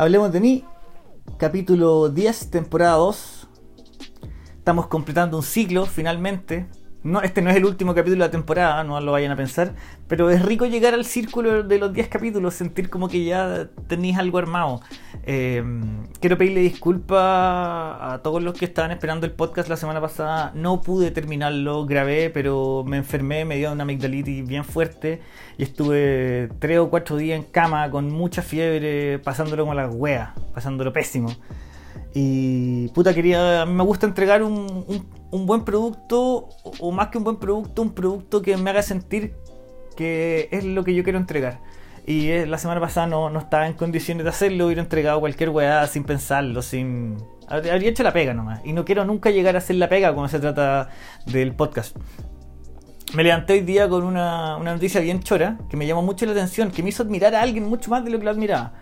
[0.00, 0.64] Hablemos de mí,
[1.38, 3.48] capítulo 10, temporada 2.
[4.56, 6.68] Estamos completando un ciclo finalmente.
[7.04, 9.74] No, este no es el último capítulo de la temporada, no lo vayan a pensar.
[10.08, 14.18] Pero es rico llegar al círculo de los 10 capítulos, sentir como que ya tenéis
[14.18, 14.80] algo armado.
[15.24, 15.62] Eh,
[16.20, 20.50] quiero pedirle disculpas a todos los que estaban esperando el podcast la semana pasada.
[20.56, 25.20] No pude terminarlo, grabé, pero me enfermé, me dio una amigdalitis bien fuerte.
[25.56, 30.34] Y estuve 3 o 4 días en cama con mucha fiebre, pasándolo como la wea,
[30.52, 31.30] pasándolo pésimo.
[32.14, 33.62] Y puta, quería.
[33.62, 36.48] A mí me gusta entregar un, un, buen producto,
[36.80, 39.34] o más que un buen producto, un producto que me haga sentir
[39.96, 41.60] que es lo que yo quiero entregar.
[42.06, 45.86] Y la semana pasada no, no, estaba en condiciones de hacerlo, hubiera entregado cualquier weá
[45.86, 47.18] sin pensarlo, sin.
[47.48, 48.60] Habría hecho la pega nomás.
[48.64, 50.88] Y no quiero nunca llegar a hacer la pega cuando se trata
[51.26, 51.96] del podcast.
[53.14, 56.32] Me levanté hoy día con una, una noticia bien chora que me llamó mucho la
[56.32, 58.72] atención, que me hizo admirar a alguien mucho más de lo que lo admiraba.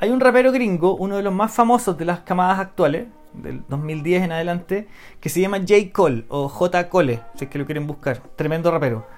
[0.00, 4.22] Hay un rapero gringo, uno de los más famosos de las camadas actuales, del 2010
[4.22, 4.86] en adelante,
[5.20, 5.74] que se llama J.
[5.92, 6.88] Cole o J.
[6.88, 8.18] Cole, si es que lo quieren buscar.
[8.36, 9.08] Tremendo rapero.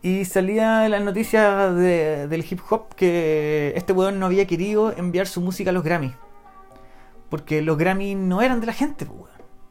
[0.00, 5.26] Y salía en las noticias del hip hop que este weón no había querido enviar
[5.26, 6.14] su música a los Grammys.
[7.28, 9.28] Porque los Grammys no eran de la gente, weón.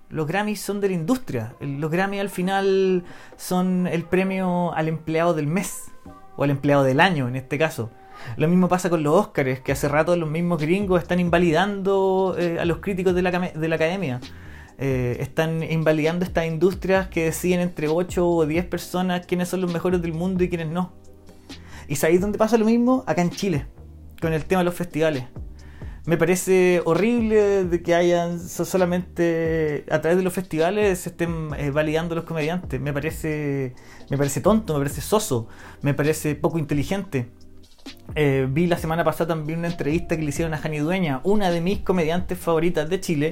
[0.10, 1.56] Los Grammys son de la industria.
[1.62, 3.06] Los Grammys al final
[3.38, 5.92] son el premio al empleado del mes.
[6.36, 7.90] O al empleado del año en este caso.
[8.38, 12.58] Lo mismo pasa con los Oscars, que hace rato los mismos gringos están invalidando eh,
[12.60, 14.20] a los críticos de la, de la academia.
[14.78, 19.72] Eh, están invalidando estas industrias que deciden entre 8 o 10 personas quiénes son los
[19.72, 20.94] mejores del mundo y quiénes no.
[21.88, 23.04] ¿Y sabéis dónde pasa lo mismo?
[23.06, 23.68] Acá en Chile,
[24.20, 25.26] con el tema de los festivales.
[26.06, 31.70] Me parece horrible de que hayan solamente a través de los festivales se estén eh,
[31.70, 32.82] validando los comediantes.
[32.82, 33.76] Me parece,
[34.10, 35.48] me parece tonto, me parece soso,
[35.84, 37.30] me parece poco inteligente.
[38.16, 41.50] Eh, vi la semana pasada también una entrevista que le hicieron a Jani Dueña, una
[41.50, 43.32] de mis comediantes favoritas de Chile,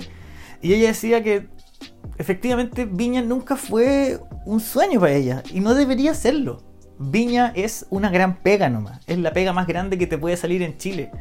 [0.61, 1.47] y ella decía que
[2.17, 6.63] efectivamente Viña nunca fue un sueño para ella, y no debería serlo.
[6.97, 10.61] Viña es una gran pega nomás, es la pega más grande que te puede salir
[10.61, 11.11] en Chile.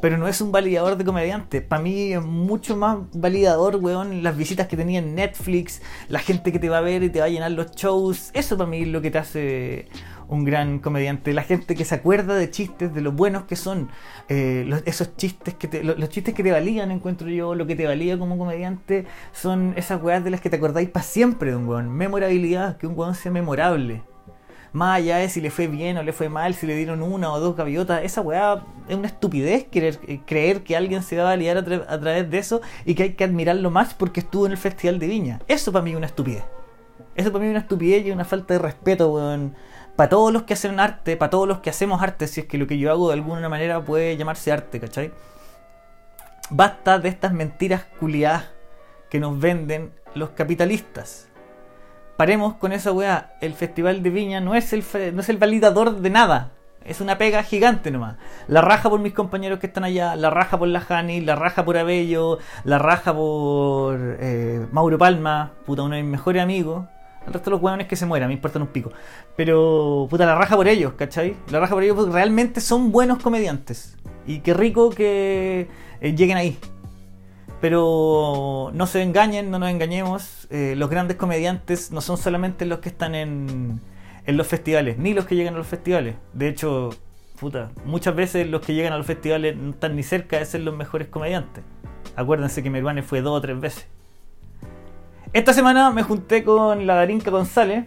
[0.00, 1.62] Pero no es un validador de comediantes.
[1.62, 6.50] Para mí es mucho más validador, weón, las visitas que tenía en Netflix, la gente
[6.50, 8.30] que te va a ver y te va a llenar los shows.
[8.34, 9.88] Eso para mí es lo que te hace
[10.32, 11.32] un gran comediante.
[11.34, 13.90] La gente que se acuerda de chistes, de lo buenos que son.
[14.28, 17.86] Eh, esos chistes que te, los, chistes que te valían, encuentro yo, lo que te
[17.86, 21.68] valía como comediante, son esas weas de las que te acordáis para siempre de un
[21.68, 21.90] weón.
[21.90, 24.02] Memorabilidad, que un weón sea memorable.
[24.72, 27.30] Más allá de si le fue bien o le fue mal, si le dieron una
[27.30, 31.24] o dos gaviotas, esa weá es una estupidez querer, eh, creer que alguien se va
[31.24, 34.46] a validar a, a través de eso y que hay que admirarlo más porque estuvo
[34.46, 35.40] en el Festival de Viña.
[35.46, 36.44] Eso para mí es una estupidez.
[37.14, 39.54] Eso para mí es una estupidez y una falta de respeto, weón
[39.96, 42.58] para todos los que hacen arte, para todos los que hacemos arte, si es que
[42.58, 45.12] lo que yo hago de alguna manera puede llamarse arte, ¿cachai?
[46.50, 48.44] Basta de estas mentiras culiadas
[49.10, 51.28] que nos venden los capitalistas.
[52.16, 53.34] Paremos con esa weá.
[53.40, 56.50] El Festival de Viña no es el, no es el validador de nada.
[56.84, 58.16] Es una pega gigante nomás.
[58.48, 61.64] La raja por mis compañeros que están allá, la raja por la Jani, la raja
[61.64, 66.86] por Abello, la raja por eh, Mauro Palma, puta, uno de mis mejores amigos.
[67.26, 68.90] El resto de los hueones que se mueran, me importan un pico.
[69.36, 71.36] Pero, puta, la raja por ellos, ¿cachai?
[71.50, 73.96] La raja por ellos porque realmente son buenos comediantes.
[74.26, 75.68] Y qué rico que
[76.00, 76.58] eh, lleguen ahí.
[77.60, 80.48] Pero no se engañen, no nos engañemos.
[80.50, 83.80] Eh, los grandes comediantes no son solamente los que están en,
[84.26, 86.16] en los festivales, ni los que llegan a los festivales.
[86.32, 86.90] De hecho,
[87.38, 90.62] puta, muchas veces los que llegan a los festivales no están ni cerca de ser
[90.62, 91.62] los mejores comediantes.
[92.16, 93.86] Acuérdense que Meruane fue dos o tres veces.
[95.34, 97.86] Esta semana me junté con la Darinka González,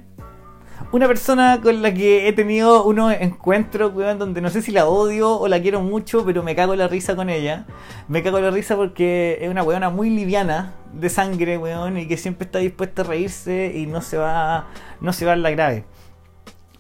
[0.92, 4.88] una persona con la que he tenido unos encuentros, weón, donde no sé si la
[4.88, 7.68] odio o la quiero mucho, pero me cago la risa con ella.
[8.08, 12.18] Me cago la risa porque es una weona muy liviana de sangre, weón, y que
[12.18, 14.66] siempre está dispuesta a reírse y no se va,
[15.00, 15.86] no se va a la grave.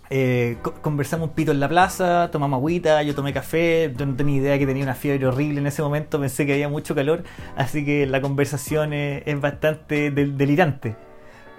[0.10, 4.38] Eh, conversamos un pito en la plaza, tomamos agüita, yo tomé café, yo no tenía
[4.38, 7.24] idea que tenía una fiebre horrible en ese momento, pensé que había mucho calor,
[7.56, 10.96] así que la conversación es, bastante delirante.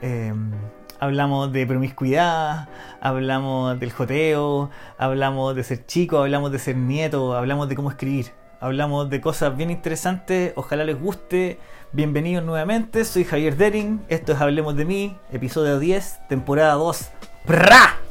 [0.01, 0.53] Em,
[1.01, 2.69] hablamos de promiscuidad,
[3.01, 8.27] hablamos del joteo, hablamos de ser chico, hablamos de ser nieto, hablamos de cómo escribir,
[8.61, 11.59] hablamos de cosas bien interesantes, ojalá les guste.
[11.93, 17.11] Bienvenidos nuevamente, soy Javier Dering, esto es Hablemos de mí, episodio 10, temporada 2.
[17.47, 18.06] ¡Pra!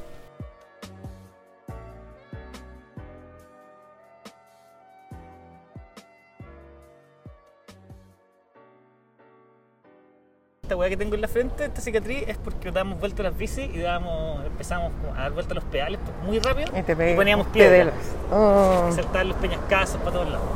[10.65, 13.37] Esta weá que tengo en la frente, esta cicatriz, es porque dábamos vuelta a las
[13.37, 17.93] bicis y dábamos, empezamos a dar vuelta a los pedales muy rápido y, poníamos piedras.
[18.33, 18.87] Oh.
[18.89, 20.47] Y saltaban los peñascasos para todos lados.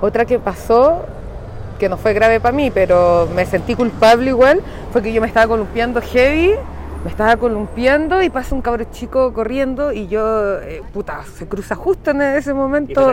[0.00, 1.04] Otra que pasó,
[1.78, 5.26] que no fue grave para mí, pero me sentí culpable igual, fue que yo me
[5.26, 6.54] estaba columpiando heavy,
[7.04, 11.74] me estaba columpiando y pasa un cabro chico corriendo y yo, eh, puta, se cruza
[11.74, 13.12] justo en ese momento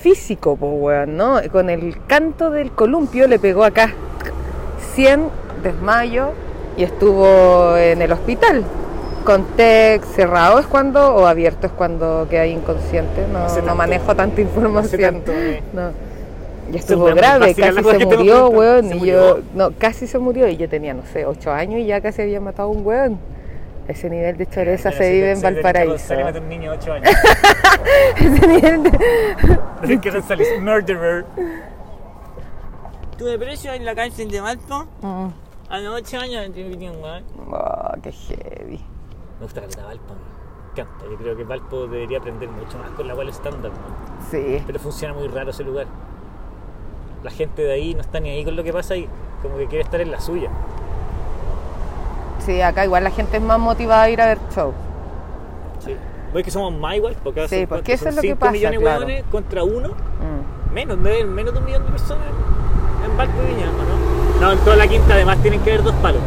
[0.00, 1.40] físico, pues weón, ¿no?
[1.50, 3.92] Con el canto del columpio le pegó acá
[4.94, 5.28] 100
[5.62, 6.30] desmayo
[6.76, 8.64] y estuvo en el hospital.
[9.24, 13.66] Con TEC cerrado es cuando, o abierto es cuando queda inconsciente, no, No sé no
[13.68, 13.74] tanto.
[13.76, 15.22] manejo tanta información.
[15.28, 15.62] eh.
[15.72, 15.90] No.
[16.72, 18.88] Y estuvo grave, casi se murió, weón.
[18.88, 19.36] ¿Se Y murió?
[19.38, 22.22] yo, no, casi se murió y yo tenía, no sé, 8 años y ya casi
[22.22, 23.18] había matado a un weón.
[23.86, 26.14] Ese nivel de choreza se vive en Valparaíso.
[26.14, 27.10] Un niño de 8 años.
[28.16, 28.90] Ese nivel de...
[30.00, 31.24] Que murderer.
[33.18, 35.28] Tuve precio en la cárcel de Malpo Mm.
[35.70, 37.24] a los 8 años en Tribunal, weón.
[37.52, 38.80] Oh, qué heavy.
[39.38, 41.04] Me gusta la Valpo, me encanta.
[41.10, 44.30] Yo creo que Valpo debería aprender mucho más con la cual estándar, weón.
[44.30, 44.62] Sí.
[44.66, 45.86] Pero funciona muy raro ese lugar.
[47.22, 49.08] La gente de ahí no está ni ahí con lo que pasa ahí.
[49.42, 50.50] Como que quiere estar en la suya.
[52.40, 54.72] Sí, acá igual la gente es más motivada a ir a ver show.
[55.84, 55.96] Sí.
[56.32, 58.28] Pues que somos más igual, porque ahora Sí, son, porque eso son es lo que
[58.28, 58.98] 5 pasa, millones de claro.
[59.06, 59.88] hueones contra uno.
[59.90, 60.74] Mm.
[60.74, 62.24] Menos, menos de un millón de personas
[63.14, 64.40] en Valpo y Viña, ¿o no?
[64.40, 66.20] No, en toda la quinta además tienen que haber dos palos.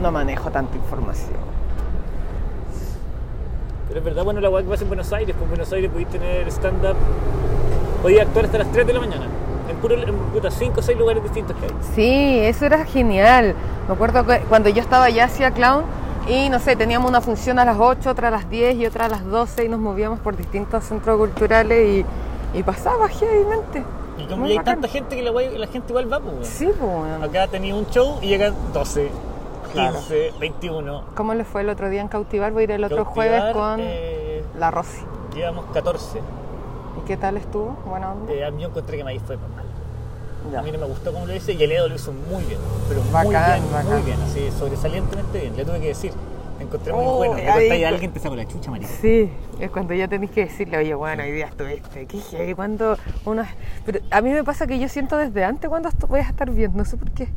[0.00, 1.36] No manejo tanta información.
[3.88, 5.90] Pero es verdad, bueno, la hueá que pasa en Buenos Aires, pues en Buenos Aires
[5.90, 6.96] podéis tener stand-up,
[8.00, 9.26] podéis actuar hasta las 3 de la mañana.
[9.68, 11.72] En puro, en puta, 5 o 6 lugares distintos que hay.
[11.94, 13.54] Sí, eso era genial.
[13.86, 15.84] Me acuerdo que cuando yo estaba allá hacía clown
[16.26, 19.06] y no sé, teníamos una función a las 8, otra a las 10 y otra
[19.06, 22.04] a las 12 y nos movíamos por distintos centros culturales
[22.54, 23.84] y, y pasaba heavymente.
[24.18, 24.74] Y como Muy hay bacán.
[24.74, 26.46] tanta gente que la, la gente igual va, pues.
[26.46, 27.22] Sí, pues.
[27.22, 29.08] Acá tenía un show y llegan 12,
[29.72, 29.98] 15, Claro.
[30.38, 31.04] 21.
[31.14, 32.52] ¿Cómo le fue el otro día en Cautivar?
[32.52, 35.00] Voy a ir el otro Cautivar, jueves con eh, la Rosy.
[35.34, 36.18] llevamos 14.
[36.18, 37.76] ¿Y qué tal estuvo?
[37.86, 38.32] Buena onda.
[38.32, 39.64] Eh, a mí yo encontré que Maíz fue mal.
[40.52, 40.58] Ya.
[40.58, 42.58] A mí no me gustó como lo hice y el Edo lo hizo muy bien.
[42.88, 43.92] Pero muy Bacán, bien, bacán.
[43.92, 45.56] muy bien, así sobresalientemente bien.
[45.56, 46.12] Le tuve que decir.
[46.72, 47.34] Encontré muy Oh, bueno.
[47.52, 48.88] Ahí a alguien te la chucha, marica.
[49.00, 49.30] Sí,
[49.60, 52.06] es cuando ya tenés que decirle, oye, bueno, hoy día estuviste.
[52.06, 52.54] ¿Qué heavy?
[52.54, 52.96] Cuando
[53.26, 53.44] uno...
[53.84, 56.72] Pero a mí me pasa que yo siento desde antes cuando voy a estar bien,
[56.74, 57.28] no sé por qué.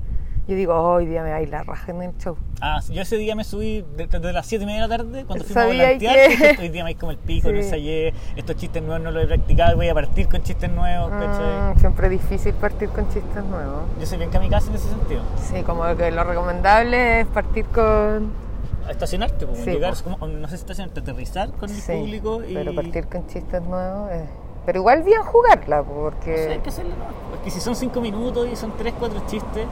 [0.48, 2.38] Yo digo, oh, hoy día me va a ir la raja en el show.
[2.62, 5.26] Ah, yo ese día me subí desde de las 7 y media de la tarde
[5.26, 6.16] cuando fuimos a Sabía volantear.
[6.16, 8.14] que- dije, Hoy día me voy como el pico, no ensayé.
[8.36, 9.76] Estos chistes nuevos no los he practicado.
[9.76, 11.12] Voy a partir con chistes nuevos.
[11.12, 13.82] Mm, siempre es difícil partir con chistes nuevos.
[14.00, 15.24] Yo soy bien kamikaze en ese sentido.
[15.42, 18.46] Sí, como que lo recomendable es partir con...
[18.88, 22.54] A estacionarte, Sí, llegar, como, no sé si estacionarte, aterrizar con el Sí, público y.
[22.54, 24.22] pero partir con chistes nuevos es...
[24.66, 26.60] Pero igual bien jugarla, No sé, hay porque...
[26.64, 27.06] que hacerlo, ¿no?
[27.36, 29.66] Porque si son 5 minutos y son 3, 4 chistes,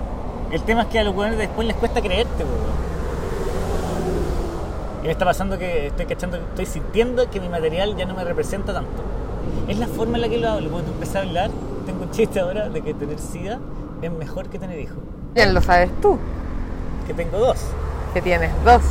[0.51, 2.83] el tema es que a los hueones después les cuesta creerte, weón.
[5.01, 8.24] Y me está pasando que estoy cachando, estoy sintiendo que mi material ya no me
[8.24, 9.01] representa tanto.
[9.68, 11.50] Es la forma en la que lo hablo, cuando empecé a hablar,
[11.86, 13.59] tengo un chiste ahora de que tener sida
[14.01, 14.98] es mejor que tener hijos.
[15.36, 16.18] Ya lo sabes tú,
[17.07, 17.57] Que tengo dos.
[18.13, 18.81] Que tienes dos.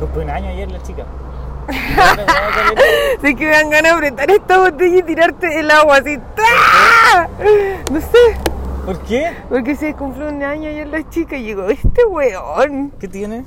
[0.00, 1.04] Cumple un año ayer la chica.
[3.20, 6.16] Sé que me dan ganas de apretar esta botella y tirarte el agua así.
[6.34, 7.28] ¡tá!
[7.90, 8.08] No sé,
[8.86, 9.32] ¿Por qué?
[9.48, 12.92] porque se cumple un año ayer la chica y llegó este weón.
[12.98, 13.44] ¿Qué tiene?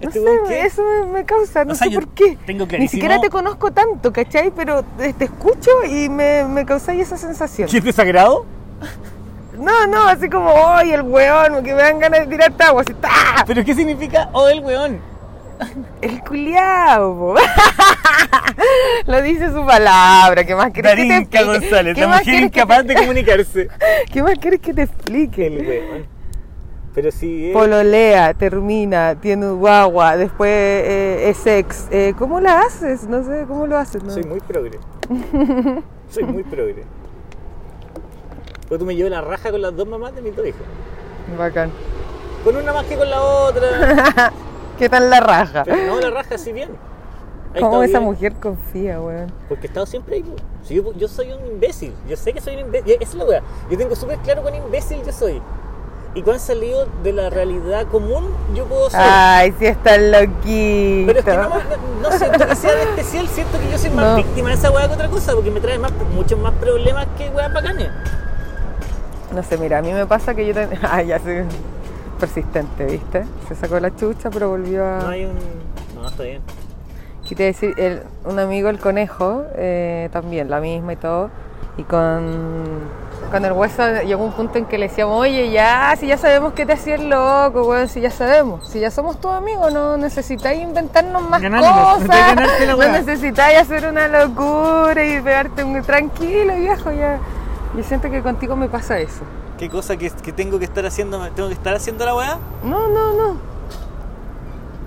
[0.00, 0.62] No ¿Este sé, qué?
[0.62, 2.38] eso me, me causa, no O sea, sé por qué.
[2.46, 4.50] tengo Ni siquiera te conozco tanto, ¿cachai?
[4.50, 7.68] Pero te, escucho y me, me causáis esa sensación.
[7.68, 8.46] ¿Qué es desagrado?
[9.60, 11.62] No, no, así como, ¡ay, el weón!
[11.62, 13.44] Que me dan ganas de tirarte agua, así, ¡tá!
[13.46, 15.00] ¿Pero qué significa oh el weón?
[16.00, 17.34] El culiao, po.
[19.06, 21.44] Lo dice su palabra, ¿qué más quieres que te?
[21.44, 23.68] González, ¿Qué la mujer incapaz de comunicarse.
[24.10, 25.46] ¿Qué más quieres que te explique?
[25.46, 26.20] El weón.
[26.94, 31.86] Pero sí, eh, Pololea, termina, tiene un guagua, después eh, es ex.
[31.90, 33.04] Eh, ¿Cómo la haces?
[33.04, 34.02] No sé, ¿cómo lo haces?
[34.02, 34.12] No?
[34.12, 34.78] soy muy progre.
[36.10, 36.84] soy muy progre.
[38.70, 40.60] Pues tú me llevas la raja con las dos mamás de mis dos hijos.
[41.36, 41.72] Bacán.
[42.44, 44.32] Con una más que con la otra.
[44.78, 45.64] ¿Qué tal la raja?
[45.64, 46.70] Pero no, la raja sí bien.
[47.52, 48.04] Ahí ¿Cómo esa bien.
[48.04, 49.32] mujer confía, weón?
[49.48, 50.24] Porque he estado siempre ahí.
[50.62, 51.92] Si yo, yo soy un imbécil.
[52.08, 52.92] Yo sé que soy un imbécil.
[53.00, 53.42] Esa es la weá.
[53.68, 55.42] Yo tengo súper claro cuán imbécil yo soy.
[56.14, 59.00] Y cuán salido de la realidad común yo puedo ser.
[59.02, 61.06] Ay, sí está loquito.
[61.12, 63.90] Pero es que no, no, no siento que sea de especial, siento que yo soy
[63.90, 64.16] más No.
[64.16, 67.28] víctima de esa weá que otra cosa, porque me trae más, muchos más problemas que
[67.30, 67.88] weas bacanes.
[69.34, 70.54] No sé, mira, a mí me pasa que yo...
[70.54, 71.44] ten- Ay, ya soy
[72.18, 73.24] persistente, ¿viste?
[73.48, 74.98] Se sacó la chucha, pero volvió a...
[75.00, 75.34] No hay un.
[75.94, 76.42] No, está bien.
[77.28, 81.30] Quería decir, el- un amigo, el conejo, eh, también, la misma y todo,
[81.76, 82.80] y con,
[83.30, 86.54] con el hueso llegó un punto en que le decíamos, oye, ya, si ya sabemos
[86.54, 90.60] que te hacías loco, weón, si ya sabemos, si ya somos tus amigos, no necesitáis
[90.60, 97.18] inventarnos más Ganándonos, cosas, no necesitáis hacer una locura y pegarte un tranquilo, viejo, ya.
[97.76, 99.20] Yo siento que contigo me pasa eso.
[99.58, 101.20] ¿Qué cosa que, que tengo que estar haciendo?
[101.32, 102.38] ¿Tengo que estar haciendo la weá?
[102.64, 103.36] No, no, no.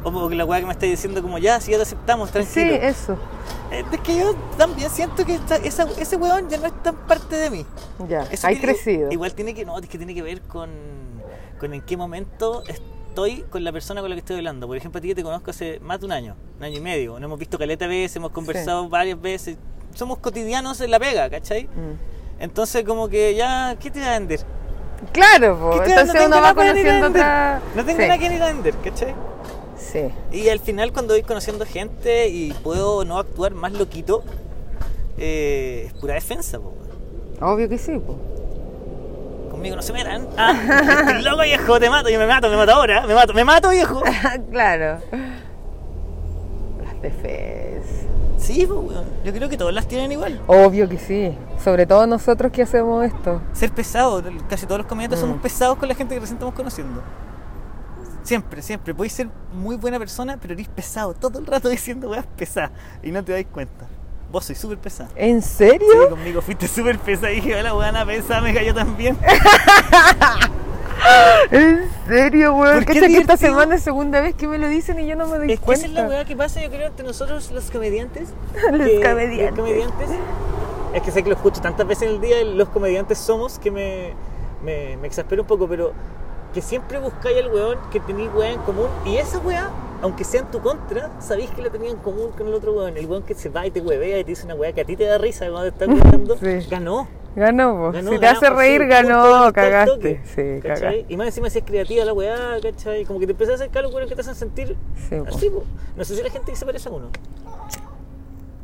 [0.03, 2.33] O porque la weá que me estáis diciendo como ya, si ya te aceptamos, Sí,
[2.33, 2.73] tranquilo.
[2.75, 3.17] eso.
[3.71, 6.95] Eh, Es que yo también siento que esta- esa- ese weón ya no es tan
[6.95, 7.65] parte de mí.
[8.09, 9.11] Ya, Eso hay tiene- crecido.
[9.11, 10.69] Igual tiene que, no, es que tiene que ver con,
[11.59, 14.67] con en qué momento estoy con la persona con la que estoy hablando.
[14.67, 16.81] Por ejemplo, a ti que te conozco hace más de un año, un año y
[16.81, 17.13] medio.
[17.13, 19.57] Nos hemos visto caleta veces, hemos conversado varias veces.
[19.93, 21.65] Somos cotidianos en la pega, ¿cachai?
[21.67, 22.13] Mm.
[22.43, 24.41] Entonces como que ya, ¿qué te va a vender?
[25.13, 25.71] Claro, po.
[25.79, 27.61] ¿Qué te- entonces tengo uno va conociendo otra.
[27.73, 28.05] No tengo sí.
[28.05, 29.15] nada que ir a vender, ¿cachai?
[29.77, 30.09] Sí.
[30.33, 34.25] Y al final cuando voy conociendo gente y puedo no actuar más loquito,
[35.17, 36.73] eh, es pura defensa, po.
[37.39, 38.17] Obvio que sí, po.
[39.49, 40.27] Conmigo no se metan.
[40.35, 40.53] Ah,
[41.07, 43.69] estoy loco viejo, te mato, yo me mato, me mato ahora, me mato, me mato
[43.69, 44.03] viejo.
[44.51, 44.97] claro.
[46.83, 48.05] Las defensas.
[48.43, 49.05] Sí, pues, weón.
[49.23, 50.41] Yo creo que todas las tienen igual.
[50.47, 51.35] Obvio que sí.
[51.63, 53.41] Sobre todo nosotros que hacemos esto.
[53.53, 55.21] Ser pesado, casi todos los comediantes Mm.
[55.21, 57.01] somos pesados con la gente que recién estamos conociendo.
[58.23, 58.93] Siempre, siempre.
[58.93, 62.71] Podéis ser muy buena persona, pero eres pesado todo el rato diciendo weas pesadas
[63.01, 63.85] y no te dais cuenta.
[64.31, 65.09] Vos sois súper pesado.
[65.15, 66.09] ¿En Sí, serio?
[66.09, 69.17] conmigo fuiste súper pesada y dije, hola, buena pesada, me cayó también.
[71.51, 72.75] ¿En serio, weón?
[72.83, 75.27] ¿Por qué que esta semana es segunda vez que me lo dicen y yo no
[75.27, 75.85] me doy Es que cuenta.
[75.85, 78.29] esa es la weá que pasa, yo creo, entre nosotros los comediantes.
[78.71, 79.49] Los que- comediantes.
[79.57, 80.09] los comediantes.
[80.93, 83.71] Es que sé que lo escucho tantas veces en el día, los comediantes somos, que
[83.71, 84.13] me,
[84.63, 85.91] me, me exaspera un poco, pero
[86.53, 88.85] que siempre buscáis al weón que tenéis weá en común.
[89.05, 89.69] Y esa weá,
[90.03, 92.95] aunque sea en tu contra, sabéis que la tenía en común con el otro weón.
[92.95, 94.85] El weón que se va y te huevea y te dice una weá que a
[94.85, 96.67] ti te da risa cuando te estás weando, Sí.
[96.69, 97.07] ganó.
[97.35, 97.91] Ganó.
[97.91, 99.91] Ganó, si te ganó, hace reír, sí, ganó, cagaste.
[99.95, 101.05] toque, Sí, cagaste.
[101.09, 103.05] Y más encima si es creativa la weá, ¿cachai?
[103.05, 104.75] Como que te empiezas a acercar los weones que te hacen sentir
[105.09, 105.63] Sí, así, po.
[105.95, 107.09] No sé si la gente que se parece a uno.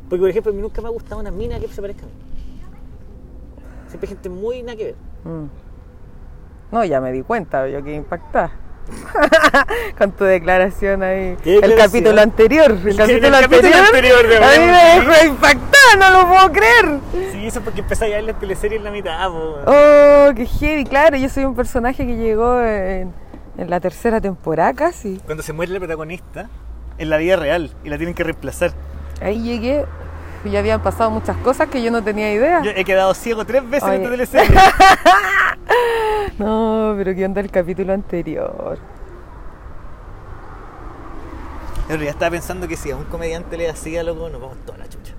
[0.08, 2.06] Porque, por ejemplo, a mí nunca me ha gustado una mina que se parezca a
[2.06, 2.12] mí.
[3.88, 4.94] Siempre hay gente muy nada que ver.
[5.24, 5.48] Mm.
[6.72, 8.52] No, ya me di cuenta, yo que impactada.
[9.98, 11.36] Con tu declaración ahí.
[11.42, 12.70] ¿Qué El capítulo anterior.
[12.70, 14.26] El El capítulo anterior.
[14.42, 17.00] a mí me dejó impactada, no lo puedo creer.
[17.32, 19.58] Sí, eso es porque empezáis a ver la teleserie en la mitad, po.
[19.66, 21.16] Oh, qué heavy, claro.
[21.16, 23.12] Yo soy un personaje que llegó en,
[23.58, 25.20] en la tercera temporada casi.
[25.24, 26.48] Cuando se muere la protagonista
[26.98, 28.72] en la vida real y la tienen que reemplazar.
[29.20, 29.84] Ahí llegué.
[30.44, 32.62] Y Ya habían pasado muchas cosas que yo no tenía idea.
[32.62, 34.56] Yo he quedado ciego tres veces en esta teleserie.
[36.38, 38.78] No, pero ¿qué onda el capítulo anterior?
[41.86, 44.78] Pero ya estaba pensando que si a un comediante le hacía loco, nos vamos toda
[44.78, 45.12] la chucha.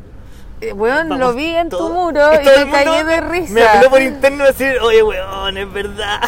[0.61, 3.53] Eh, weón, lo vi en tu muro y me caí de risa.
[3.53, 6.21] Me habló por interno decir, oye, weón, es verdad.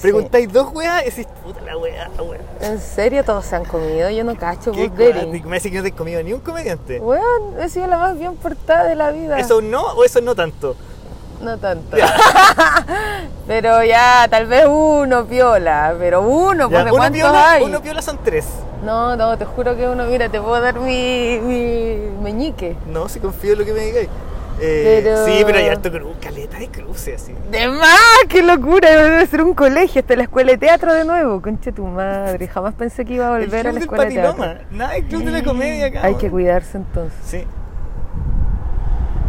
[0.00, 2.38] Preguntáis dos weas y decís, puta la wea, weón.
[2.60, 4.08] ¿En serio todos se han comido?
[4.10, 5.48] Yo no cacho, ¿Qué cuático?
[5.48, 7.00] Me dice que no te has comido ni un comediante.
[7.00, 9.38] Weón, he sido la más bien portada de la vida.
[9.38, 10.76] ¿Eso no o eso no tanto?
[11.42, 11.96] No tanto.
[13.46, 17.64] pero ya, tal vez uno piola, pero uno, Ya, ¿de uno, cuántos piola, hay?
[17.64, 18.46] uno piola son tres.
[18.84, 22.76] No, no, te juro que uno, mira, te puedo dar mi, mi meñique.
[22.86, 24.08] No, si confío en lo que me digáis.
[24.60, 27.32] Eh, Pero- Sí, pero hay harto cruz, caleta de cruces así.
[27.50, 27.98] ¡De más!
[28.28, 28.90] ¡Qué locura!
[28.90, 31.40] Debe ser un colegio, hasta la escuela de teatro de nuevo.
[31.40, 34.44] Concha tu madre, jamás pensé que iba a volver a la escuela de teatro.
[34.70, 36.04] Nada, el club de la comedia acá.
[36.04, 37.18] Hay que cuidarse entonces.
[37.24, 37.44] Sí.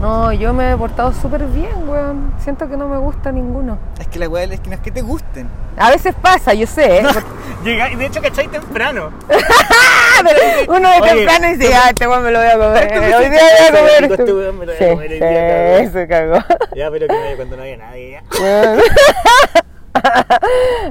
[0.02, 2.34] No, yo me he portado súper bien, weón.
[2.40, 3.78] Siento que no me gusta ninguno.
[4.00, 5.48] Es que la weá es que no es que te gusten.
[5.78, 7.04] A veces pasa, yo sé, ¿eh?
[7.64, 8.48] Llega, y de hecho, ¿cachai?
[8.48, 9.12] Temprano.
[9.30, 12.88] Pero uno de Oye, temprano dice, ¿tú- ah, este weón me lo voy a comer.
[12.92, 14.02] ¿tú Hoy día voy a comer.
[14.02, 14.24] rico, esto".
[14.24, 16.38] este weón me lo voy a Sí, comer día, sí, se cagó.
[16.76, 18.12] Ya, pero que me, cuando no había nadie.
[18.12, 18.24] Ya.
[18.42, 18.82] Weón.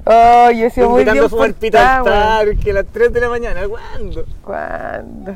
[0.04, 2.56] Oh, yo he sido muy Invitando bien a fumar pita portada, al weón.
[2.56, 3.60] parque a las 3 de la mañana.
[3.68, 4.24] ¿Cuándo?
[4.44, 5.34] ¿Cuándo?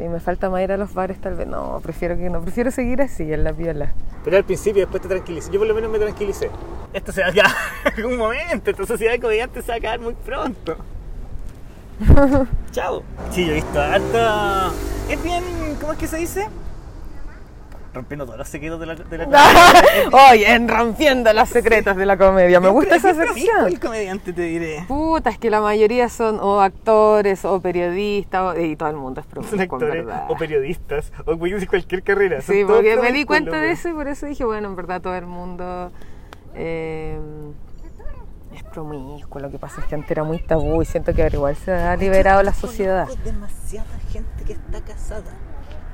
[0.00, 1.46] Sí, me falta más ir a los bares tal vez.
[1.46, 2.40] No, prefiero que no.
[2.40, 3.92] Prefiero seguir así, en la piola.
[4.24, 5.50] Pero al principio, después te tranquilicé.
[5.52, 6.50] Yo por lo menos me tranquilicé.
[6.94, 7.52] Esto se va a acabar
[7.84, 8.70] en algún momento.
[8.70, 10.76] Esta sociedad de comediantes se va a acabar muy pronto.
[12.72, 13.02] Chao.
[13.30, 14.70] Sí, yo he visto harta.
[15.10, 15.44] Es bien.
[15.78, 16.48] ¿Cómo es que se dice?
[17.92, 19.26] Rompiendo todos los secretos de la, de la
[20.30, 22.60] Oye, en rompiendo los secretos de la comedia.
[22.60, 23.66] Me gusta esa sección.
[23.66, 24.84] El comediante te diré.
[24.86, 29.20] Puta, es que la mayoría son o actores o periodistas o- y todo el mundo
[29.20, 30.26] es en actores verdad.
[30.28, 32.40] o periodistas o cualquier carrera.
[32.42, 35.16] Sí, porque me di cuenta de eso y por eso dije, bueno, en verdad todo
[35.16, 35.90] el mundo
[36.54, 37.18] eh,
[38.54, 39.40] es promiscuo.
[39.40, 41.72] Lo que pasa es que antes era muy tabú y siento que ahora igual se
[41.72, 43.08] ha liberado la sociedad.
[43.24, 45.32] Demasiada gente que está casada.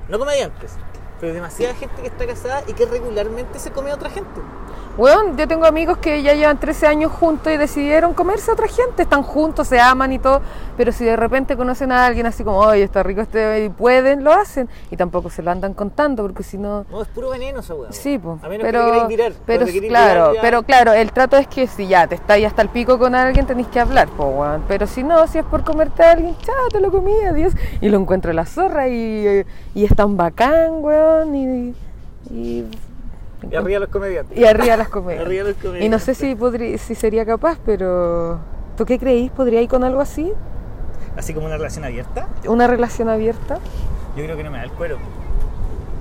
[0.08, 0.76] No comediantes,
[1.20, 4.40] pero demasiada gente que está casada y que regularmente se come a otra gente.
[4.98, 8.66] Weón, yo tengo amigos que ya llevan 13 años juntos y decidieron comerse a otra
[8.66, 10.40] gente, están juntos, se aman y todo,
[10.78, 14.24] pero si de repente conocen a alguien así como, oye, está rico este y pueden,
[14.24, 16.86] lo hacen y tampoco se lo andan contando porque si no...
[16.90, 17.92] No, es puro veneno esa weá.
[17.92, 19.32] Sí, pues, A menos que pero, te queráis virar.
[19.44, 22.62] pero queréis claro, ya- pero claro, el trato es que si ya te estáis hasta
[22.62, 24.64] el pico con alguien tenéis que hablar, po, weón.
[24.66, 27.90] pero si no, si es por comerte a alguien, chao, te lo comí, adiós, y
[27.90, 29.44] lo encuentro la zorra y,
[29.74, 31.74] y es tan bacán, weón, y...
[32.30, 32.64] y
[33.50, 34.36] Y arriba los comediantes.
[34.36, 35.24] y arriba las comedias.
[35.24, 35.86] Arriba los comediantes.
[35.86, 38.38] Y no sé si, podrí- si sería capaz, pero
[38.76, 39.30] ¿tú qué creís?
[39.30, 40.32] ¿Podría ir con algo así?
[41.16, 43.58] Así como una relación abierta, ¿Una relación abierta?
[44.16, 44.96] yo creo que no me da el cuero.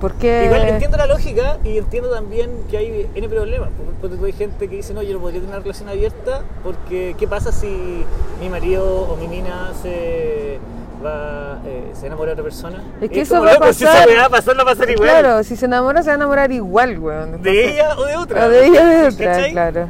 [0.00, 0.44] Porque...
[0.44, 3.70] Igual entiendo la lógica y entiendo también que hay N problemas.
[4.00, 7.26] Porque hay gente que dice, no, yo no podría tener una relación abierta porque ¿qué
[7.26, 8.04] pasa si
[8.40, 10.58] mi marido o mi mina se
[11.06, 12.82] va eh, se enamora de otra persona?
[13.00, 14.02] Es que eso como, va a Si pasar.
[14.02, 15.08] esa weá va a pasar, la va a pasar igual.
[15.08, 17.42] Claro, si se enamora se va a enamorar igual, weón.
[17.42, 18.46] De ella o de otra.
[18.46, 19.52] O de ella o de otra, ¿Cachai?
[19.52, 19.88] claro.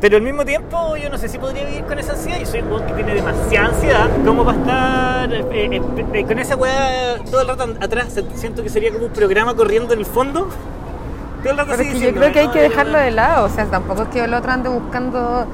[0.00, 2.38] Pero al mismo tiempo, yo no sé si podría vivir con esa ansiedad.
[2.40, 4.08] Yo soy un weón que tiene demasiada ansiedad.
[4.24, 5.80] ¿Cómo va a estar eh, eh,
[6.14, 8.18] eh, con esa weá todo el rato atrás?
[8.34, 10.48] Siento que sería como un programa corriendo en el fondo.
[11.42, 12.98] Todo el rato Pero así es que yo creo que hay "No, que dejarlo no".
[12.98, 13.46] de lado.
[13.46, 15.46] O sea, tampoco es que el otro ande buscando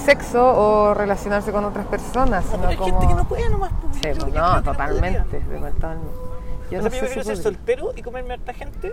[0.00, 2.90] sexo o relacionarse con otras personas, No, sino pero hay como...
[3.00, 3.70] gente que no puede nomás.
[3.92, 5.70] Sí, yo pues no, totalmente, podría.
[5.70, 6.12] totalmente.
[6.70, 8.92] Yo O no sea, yo sé prefiero si ser soltero y comerme a harta gente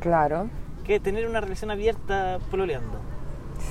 [0.00, 0.48] Claro,
[0.84, 2.98] que tener una relación abierta pololeando.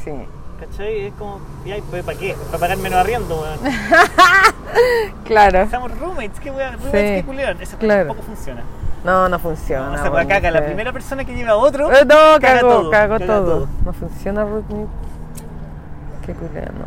[0.04, 0.12] sí.
[0.58, 1.08] ¿Cachai?
[1.08, 2.34] Es como, ya, pues, ¿para qué?
[2.46, 3.60] Para pagar menos arriendo, weón.
[5.26, 5.70] Claro.
[5.70, 7.62] Somos roommates, qué weón, roommates, Sí, qué culeón.
[7.62, 8.06] Eso claro.
[8.08, 8.64] tampoco funciona.
[9.04, 9.88] No, no funciona.
[9.98, 10.52] No, weá bueno, caga.
[10.52, 11.92] La primera persona que lleva a otro.
[11.92, 13.28] Eh, no, caga cago, todo, cago todo.
[13.46, 13.68] todo.
[13.84, 14.88] No funciona Rhythmic.
[16.26, 16.86] Qué culero, no.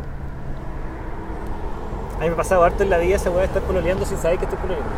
[2.17, 4.19] A mí me ha pasado harto en la vida esa weá de estar pololeando sin
[4.19, 4.91] saber que estoy pololeando.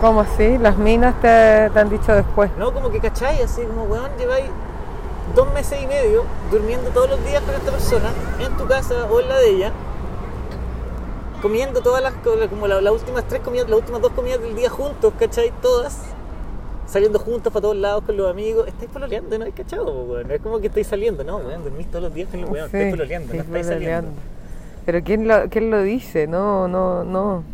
[0.00, 0.58] ¿Cómo así?
[0.58, 2.50] Las minas te, te han dicho después.
[2.58, 4.44] No, como que cachai, así como weón, lleváis
[5.34, 8.10] dos meses y medio durmiendo todos los días con esta persona
[8.40, 9.72] en tu casa o en la de ella,
[11.42, 12.12] comiendo todas las,
[12.50, 15.98] como la- las últimas tres comidas, las últimas dos comidas del día juntos, cachai, todas,
[16.88, 19.46] saliendo juntos para todos lados con los amigos, estáis pololeando, ¿no?
[19.54, 20.28] ¿Cachado, po, weón?
[20.28, 22.70] No es como que estáis saliendo, no, weón, dormís todos los días con el weón,
[22.70, 24.10] Sí, estáis pololeando, sí, no estáis saliendo.
[24.86, 26.26] Pero ¿quién lo, ¿quién lo dice?
[26.26, 27.44] No, no, no.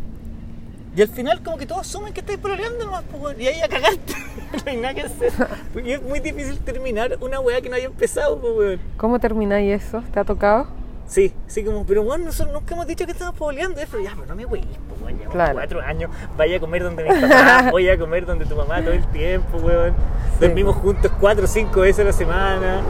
[0.95, 3.67] Y al final como que todos asumen que estáis pololeando pues, weón, y ahí ya
[3.67, 4.13] cagaste.
[4.65, 5.33] no hay nada que hacer.
[5.73, 8.79] Porque es muy difícil terminar una weá que no haya empezado, pues, weón.
[8.95, 10.01] ¿Cómo termináis eso?
[10.13, 10.67] ¿Te ha tocado?
[11.07, 14.11] Sí, sí, como, pero bueno, nosotros nunca hemos dicho que estamos pololeando, eh, pero ya,
[14.15, 15.53] pero no me weís, pues, weón, llevamos Claro.
[15.53, 18.91] cuatro años, vaya a comer donde mis papás, voy a comer donde tu mamá todo
[18.93, 19.93] el tiempo, weón.
[20.39, 22.81] Sí, Dormimos juntos cuatro o cinco veces a la semana.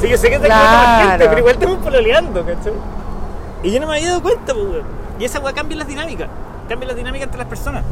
[0.00, 1.10] Sí, yo sé que te Claro.
[1.10, 2.72] gente, pero igual estamos pololeando, ¿cachai?
[3.62, 4.84] Y yo no me había dado cuenta, pues, weón.
[5.18, 6.28] Y esa weá cambia las dinámicas,
[6.68, 7.84] cambia las dinámicas entre las personas.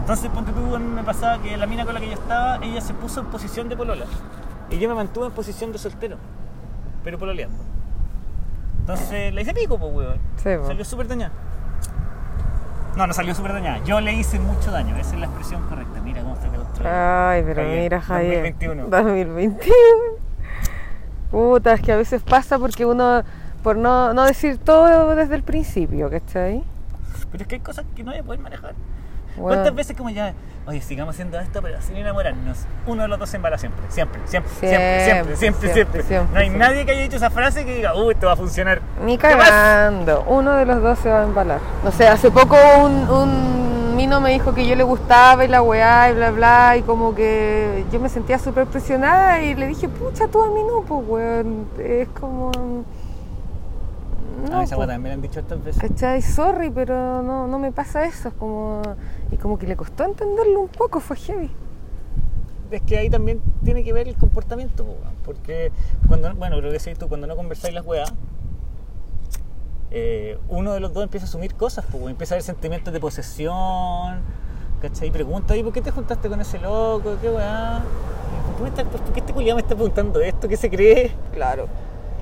[0.00, 2.92] Entonces, ponte tú, me pasaba que la mina con la que yo estaba, ella se
[2.92, 4.04] puso en posición de polola.
[4.68, 6.16] Y yo me mantuve en posición de soltero,
[7.04, 7.56] pero pololeando.
[8.82, 10.18] Entonces, le hice pico, pues, weón.
[10.36, 10.50] Sí.
[10.66, 11.32] Salió súper dañada.
[12.96, 13.82] No, no salió súper dañada.
[13.84, 16.00] Yo le hice mucho daño, esa es la expresión correcta.
[16.00, 16.92] Mira cómo está construido.
[16.92, 18.54] Ay, pero Javier, mira, Javier.
[18.58, 18.88] 2021.
[18.88, 19.74] 2021.
[21.30, 23.22] Puta, es que a veces pasa porque uno,
[23.62, 26.64] por no, no decir todo desde el principio, ¿cachai?
[27.30, 28.74] Pero es que hay cosas que no voy a poder manejar.
[29.36, 29.56] Bueno.
[29.56, 30.34] ¿Cuántas veces como ya,
[30.66, 32.58] oye, sigamos haciendo esto, pero sin enamorarnos?
[32.86, 35.72] Uno de los dos se embala siempre, siempre, siempre, siempre, siempre, Siempre, siempre, siempre.
[35.72, 38.34] siempre, siempre, no hay nadie que haya dicho esa frase que diga, uy, esto va
[38.34, 38.80] a funcionar.
[39.04, 40.24] Ni cagando.
[40.26, 41.60] Uno de los dos se va a embalar.
[41.82, 45.62] No sé, hace poco un, un mino me dijo que yo le gustaba y la
[45.62, 49.88] weá y bla bla y como que yo me sentía súper presionada y le dije,
[49.88, 51.66] pucha, tú a mí no, pues weón.
[51.78, 52.50] Es como...
[54.50, 54.80] No, a esa po.
[54.80, 55.80] guata me lo han dicho estas veces.
[55.80, 56.22] ¿Cachai?
[56.22, 58.28] Sorry, pero no, no me pasa eso.
[58.28, 58.82] Es como...
[59.30, 61.50] Y como que le costó entenderlo un poco, fue heavy.
[62.70, 64.86] Es que ahí también tiene que ver el comportamiento,
[65.26, 65.70] porque
[66.08, 68.12] cuando, bueno, lo que decís tú, cuando no conversáis las weas,
[69.90, 72.98] eh, uno de los dos empieza a asumir cosas, pues, empieza a haber sentimientos de
[72.98, 74.20] posesión,
[74.80, 75.08] ¿cachai?
[75.08, 77.16] Y pregunta, ¿y por qué te juntaste con ese loco?
[77.20, 77.82] ¿Qué weá?
[78.58, 80.48] ¿Por qué, este culiado me está preguntando esto?
[80.48, 81.12] ¿Qué se cree?
[81.34, 81.66] Claro.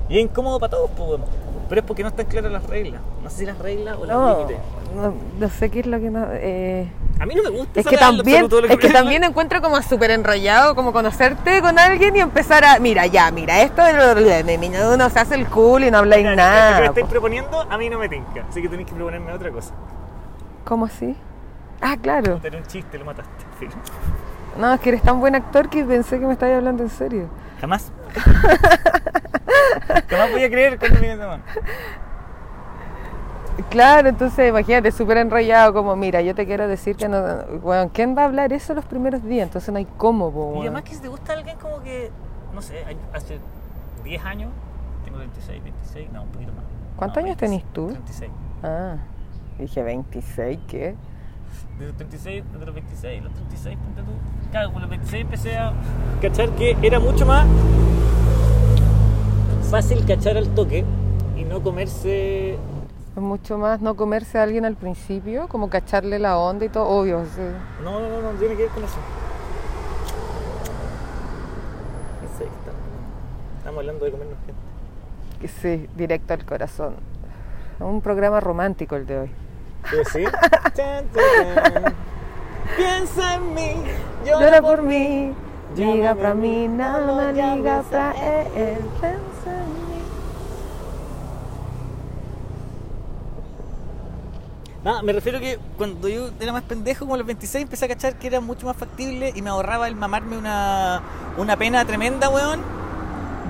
[0.09, 1.23] Y es incómodo para todos, pues, weón.
[1.71, 3.01] Pero es porque no están claras las reglas.
[3.23, 4.59] No sé si las reglas o los No, límites.
[4.95, 6.27] no, no sé qué es lo que no...
[6.33, 8.93] eh, A mí no me gusta Es que lo también, absoluto, lo es que me-
[8.93, 13.63] también encuentro como súper enrollado, como conocerte con alguien y empezar a, mira, ya, mira,
[13.63, 16.43] esto de lo- de- uno se hace el cool y no habláis Mira, Lo que
[16.43, 16.81] nada.
[16.81, 17.11] me estáis po.
[17.13, 19.73] proponiendo a mí no me tinca, así que tenéis que proponerme otra cosa.
[20.65, 21.17] ¿Cómo así?
[21.81, 22.41] Ah, claro.
[22.43, 23.31] Era un chiste, lo mataste.
[23.61, 23.67] Sí.
[24.59, 27.29] No, es que eres tan buen actor que pensé que me estabas hablando en serio.
[27.61, 27.91] Jamás.
[30.09, 31.19] Jamás voy a creer cuando me.
[33.69, 37.23] Claro, entonces imagínate, súper enrollado, como, mira, yo te quiero decir que no.
[37.63, 39.47] Bueno, ¿quién va a hablar eso los primeros días?
[39.47, 40.61] Entonces no hay cómo, po, Y weón.
[40.63, 42.11] además que si te gusta alguien como que
[42.55, 43.39] no sé, hace
[44.03, 44.51] 10 años,
[45.05, 46.65] tengo 26, 26, no, un poquito más.
[46.97, 47.87] ¿Cuántos No, años 26, tenés tú?
[47.89, 48.31] 36.
[48.63, 48.97] Ah,
[49.59, 50.95] dije 26, ¿qué?
[51.79, 54.13] De los 36, de los 26, los 36, ponte tú.
[54.51, 55.73] Claro, con los 26 empecé a
[56.21, 57.47] cachar que era mucho más
[59.71, 60.85] fácil cachar al toque
[61.37, 62.55] y no comerse.
[62.55, 66.87] Es mucho más no comerse a alguien al principio, como cacharle la onda y todo,
[66.87, 67.25] obvio.
[67.25, 67.41] sí.
[67.85, 68.99] No, no, no, no tiene que ver con eso.
[73.59, 74.61] Estamos, hablando de comernos gente.
[75.41, 76.95] Que Sí, directo al corazón.
[77.79, 79.31] Un programa romántico el de hoy.
[80.75, 81.05] Chan.
[82.77, 83.83] Piensa en mí,
[84.25, 85.35] llora, Llora por por mí,
[85.77, 88.79] liga para mí, nada más liga para él.
[89.01, 89.15] Pensa
[89.47, 90.03] en mí.
[94.85, 97.89] No, me refiero que cuando yo era más pendejo, como a los 26, empecé a
[97.89, 101.03] cachar que era mucho más factible y me ahorraba el mamarme una,
[101.37, 102.61] una pena tremenda, weón,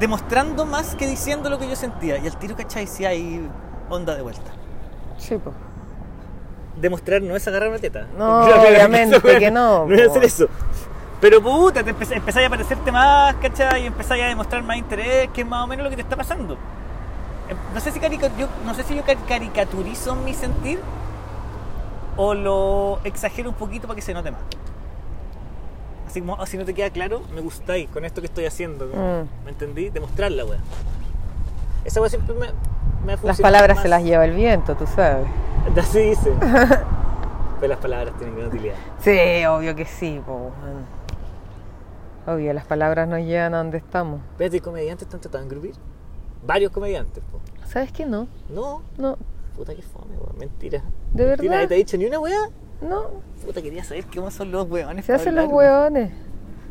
[0.00, 2.18] demostrando más que diciendo lo que yo sentía.
[2.18, 2.87] Y al tiro, ¿cachai?
[2.87, 3.48] Si hay
[3.88, 4.50] onda de vuelta.
[5.18, 5.54] Sí, pues.
[6.80, 8.06] Demostrar no es agarrar una teta.
[8.18, 10.48] No, obviamente que no, No es hacer eso.
[11.20, 13.83] Pero puta, te empecé, empezáis a parecerte más, ¿cachai?
[13.83, 16.16] Y empezáis a demostrar más interés, que es más o menos lo que te está
[16.16, 16.54] pasando.
[17.48, 20.80] Em, No sé si, yo, no sé si yo cari- caricaturizo mi sentir
[22.16, 24.40] o lo exagero un poquito para que se note más.
[26.06, 28.87] Así como, "Oh, si no te queda claro, me gustáis con esto que estoy haciendo.
[28.87, 29.44] Mm.
[29.44, 29.90] ¿Me entendí?
[29.90, 30.61] Demostrarla, weón.
[31.85, 32.46] Esa weá siempre me,
[33.06, 33.83] me ha Las palabras más.
[33.83, 35.26] se las lleva el viento, tú sabes.
[35.78, 36.35] Así dicen.
[37.61, 38.74] Pero las palabras tienen gran utilidad.
[39.00, 40.50] Sí, obvio que sí, po.
[42.35, 44.21] Obvio, las palabras nos llevan a donde estamos.
[44.33, 45.81] Espérate, ¿y comediantes están tratando de engrupir?
[46.47, 47.40] Varios comediantes, po.
[47.66, 48.07] ¿Sabes qué?
[48.07, 49.16] No, No, no,
[49.57, 50.38] puta que fome, weón.
[50.38, 50.79] Mentira.
[51.12, 51.45] ¿De Mentira, verdad?
[51.57, 52.49] ¿Nadie te ha dicho ni una weá?
[52.83, 53.03] no.
[53.45, 55.05] Puta, quería saber cómo son los weones.
[55.07, 56.11] Se hacen los hablar.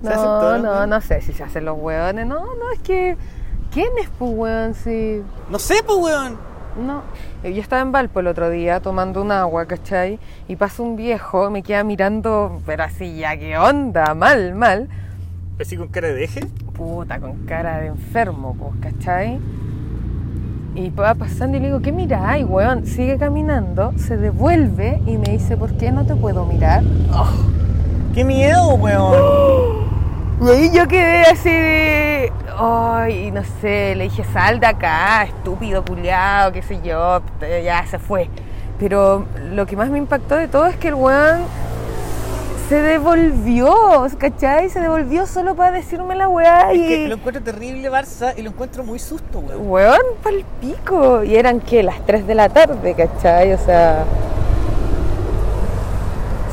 [0.02, 2.26] ¿Se hacen No, los no, no sé si se hacen los hueones.
[2.26, 3.18] No, no, es que.
[3.72, 4.74] ¿Quién es, pues, weón?
[4.76, 5.22] Si.
[5.50, 6.38] No sé, pues, weón.
[6.80, 7.02] No.
[7.44, 10.20] Eh, Yo estaba en Valpo el otro día tomando un agua, ¿cachai?
[10.48, 14.14] Y pasa un viejo, me queda mirando, pero así ya, ¿qué onda?
[14.14, 14.88] Mal, mal.
[15.60, 16.40] Así con cara de eje.
[16.74, 19.40] Puta, con cara de enfermo, pues, ¿cachai?
[20.74, 22.86] Y va pasando y le digo, ¿qué miráis, weón?
[22.86, 26.84] Sigue caminando, se devuelve y me dice, ¿por qué no te puedo mirar?
[28.14, 29.90] ¡Qué miedo, weón!
[30.42, 32.32] Y ahí yo quedé así de.
[32.58, 37.22] Ay, no sé, le dije, sal de acá, estúpido culiado, qué sé yo,
[37.62, 38.30] ya se fue.
[38.80, 41.42] Pero lo que más me impactó de todo es que el weón
[42.70, 44.70] se devolvió, ¿cachai?
[44.70, 47.08] Se devolvió solo para decirme la weá Es que y.
[47.08, 49.70] lo encuentro terrible, Barça, y lo encuentro muy susto, weón.
[49.70, 51.24] Weón, pa'l pico.
[51.24, 53.54] Y eran que las 3 de la tarde, ¿cachai?
[53.54, 54.06] O sea.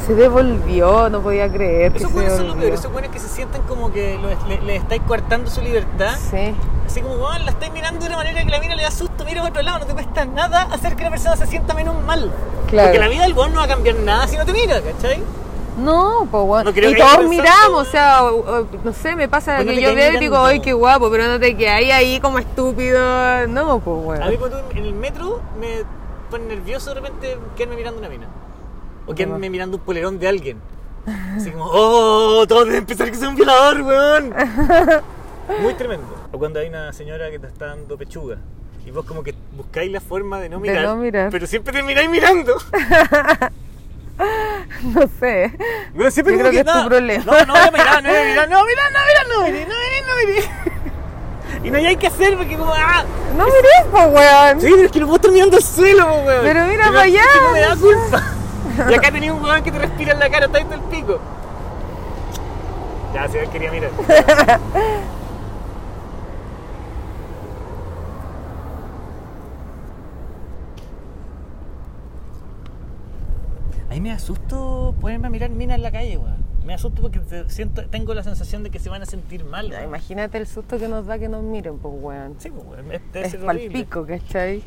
[0.06, 2.74] Se devolvió, no podía creer Esos weones son lo peor, devolvió.
[2.74, 6.14] esos weones que se sienten como que lo- le, le estáis coartando su libertad.
[6.30, 6.54] Sí.
[6.86, 9.24] Así como, weón, la estáis mirando de una manera que la mina le da susto,
[9.24, 12.00] mira a otro lado, no te cuesta nada hacer que la persona se sienta menos
[12.04, 12.30] mal.
[12.68, 12.88] Claro.
[12.88, 15.20] Porque la vida del weón no va a cambiar nada si no te mira, ¿cachai?
[15.76, 16.72] No, pues bueno.
[16.72, 19.82] No y todos miramos, o sea, o- o- no sé, me pasa Pues no que
[19.82, 23.46] yo veo y digo, ay, qué guapo, pero no te quedas ahí como estúpido.
[23.48, 24.24] No, pues bueno.
[24.24, 25.82] A mí cuando en el metro me
[26.30, 28.26] pone nervioso de repente quedarme mirando una mina.
[29.06, 30.58] O quedarme mirando un polerón de alguien.
[31.36, 34.34] Así como, oh, todos deben pensar que soy un violador, weón.
[35.62, 36.06] Muy tremendo.
[36.32, 38.38] O cuando hay una señora que te está dando pechuga.
[38.84, 40.84] Y vos como que buscáis la forma de no De mirar.
[40.84, 41.30] no mirar.
[41.30, 42.54] Pero siempre te miráis mirando.
[44.82, 45.52] No sé.
[45.94, 47.24] Bueno, siempre Yo creo que es tu no, problema.
[47.24, 48.82] No, no no voy a mirar, no, mira, no, mira,
[49.28, 50.42] no, mire, no, mire, no, mire.
[51.64, 53.04] Y no hay que hacer porque como, ah,
[53.36, 54.60] No mires, pues weón.
[54.60, 56.40] Sí, pero es que lo puedo estar mirando al suelo, po, weón.
[56.42, 58.22] Pero mira Pero para es que allá, no me da no culpa.
[58.90, 60.80] Y acá tenía un weón que te respira en la cara, está ahí todo el
[60.82, 61.20] pico.
[63.14, 63.90] Ya, si él quería mirar.
[73.88, 76.44] A mí me asusto ponerme a mirar minas en la calle, weón.
[76.64, 79.70] Me asusto porque te- siento, tengo la sensación de que se van a sentir mal.
[79.70, 79.84] Weón.
[79.84, 82.34] imagínate el susto que nos da que nos miren, pues weón.
[82.38, 83.78] Sí, pues, weón, es- debe Es ser horrible.
[83.78, 84.62] pico, ¿cachai?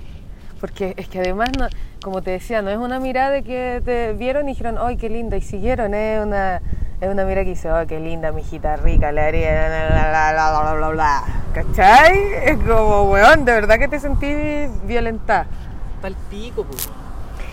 [0.61, 1.67] Porque es que además, no-
[2.01, 5.09] como te decía, no es una mirada de que te vieron y dijeron, ¡ay, qué
[5.09, 5.35] linda!
[5.37, 6.61] Y siguieron, es una,
[7.01, 9.11] es una mirada que dice, ¡ay, qué linda, mi hijita rica!
[9.11, 11.23] Le haría, bla, bla, bla, bla, bla.
[11.53, 12.17] ¿Cachai?
[12.45, 14.27] Es como, weón, de verdad que te sentí
[14.85, 15.47] violentada.
[16.01, 16.89] Pal pico, pues.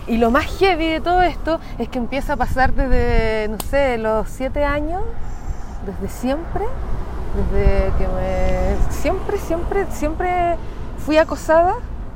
[0.07, 3.97] Y lo más heavy de todo esto es que empieza a pasar desde, no sé,
[3.97, 5.03] los siete años,
[5.85, 6.63] desde siempre,
[7.35, 8.77] desde que me...
[8.89, 10.55] Siempre, siempre, siempre
[11.05, 11.75] fui acosada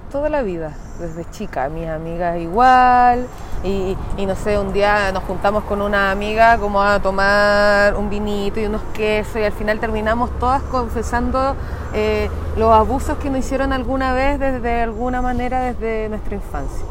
[0.10, 1.68] toda la vida, desde chica.
[1.68, 3.28] Mis amigas igual,
[3.64, 8.62] Y, no sé, un día nos juntamos con una amiga como a tomar un vinito
[8.62, 11.56] y unos quesos y al final terminamos todas confesando
[11.94, 16.86] eh, los abusos que nos hicieron alguna vez desde alguna manera desde nuestra infancia.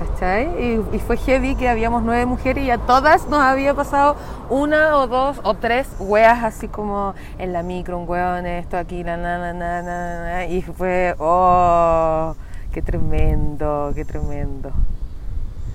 [0.00, 0.46] ¿Cachai?
[0.58, 4.16] Y, y fue heavy que habíamos nueve mujeres y a todas nos había pasado
[4.48, 9.04] una o dos o tres weas así como en la micro, un weón, esto aquí,
[9.04, 12.34] la na, na, na, na, na, y fue, oh,
[12.72, 14.70] qué tremendo, qué tremendo.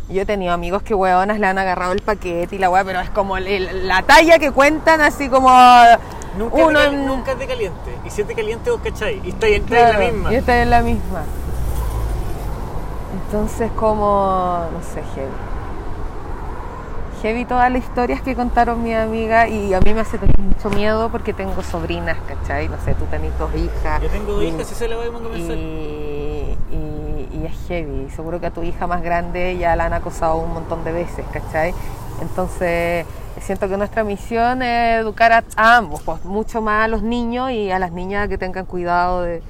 [0.10, 3.02] Yo he tenido amigos que weonas le han agarrado el paquete y la wea, pero
[3.02, 5.50] es como el- la talla que cuentan así como
[6.36, 7.92] Nunca, uno es de, cal- en- nunca de caliente.
[8.06, 9.22] Y si es de caliente, vos cachai.
[9.24, 10.32] Y está ahí está en la misma.
[10.34, 11.24] Y esta es la misma.
[13.26, 15.32] Entonces como, no sé, heavy.
[17.22, 20.70] Heavy todas las historias que contaron mi amiga y a mí me hace tener mucho
[20.70, 22.70] miedo porque tengo sobrinas, ¿cachai?
[22.70, 24.02] No sé, tú tenés dos hijas.
[24.02, 28.10] Yo tengo dos hijas y se la voy a y, y- y es heavy.
[28.12, 31.26] Seguro que a tu hija más grande ya la han acosado un montón de veces,
[31.32, 31.74] ¿cachai?
[32.22, 33.06] Entonces,
[33.42, 37.50] siento que nuestra misión es educar a, a ambos, pues, mucho más a los niños
[37.52, 39.42] y a las niñas que tengan cuidado de...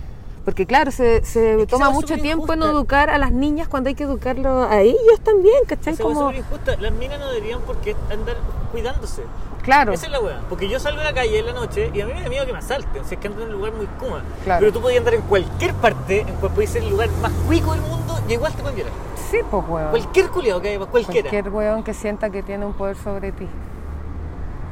[0.46, 4.04] Porque claro, se, se toma mucho tiempo en educar a las niñas cuando hay que
[4.04, 5.98] educarlo a ellos también, ¿cachai?
[5.98, 6.76] Como, injusta.
[6.78, 8.38] Las minas no deberían por qué andar
[8.72, 9.24] cuidándose.
[9.64, 10.42] claro, Esa es la weá.
[10.48, 12.46] Porque yo salgo a la calle en la noche y a mí me da miedo
[12.46, 13.04] que me asalten.
[13.06, 14.22] Si es que ando en un lugar muy kuma.
[14.44, 14.60] Claro.
[14.60, 17.72] Pero tú podías andar en cualquier parte, en cual puede ser el lugar más cuico
[17.72, 18.94] del mundo y igual te pueden violar.
[19.32, 19.90] sí, pues, weón.
[19.90, 21.30] Cualquier culiado que haya, cualquiera.
[21.30, 23.48] Cualquier weón que sienta que tiene un poder sobre ti.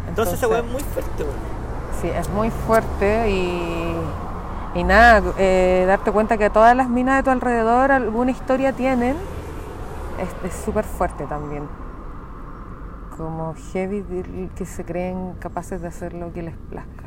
[0.08, 1.54] Entonces esa weá es muy fuerte, weón.
[2.00, 3.96] Sí, es muy fuerte y,
[4.76, 9.16] y nada, eh, darte cuenta que todas las minas de tu alrededor alguna historia tienen
[10.46, 11.64] es súper fuerte también.
[13.18, 14.04] Como heavy
[14.56, 17.04] que se creen capaces de hacer lo que les plazca.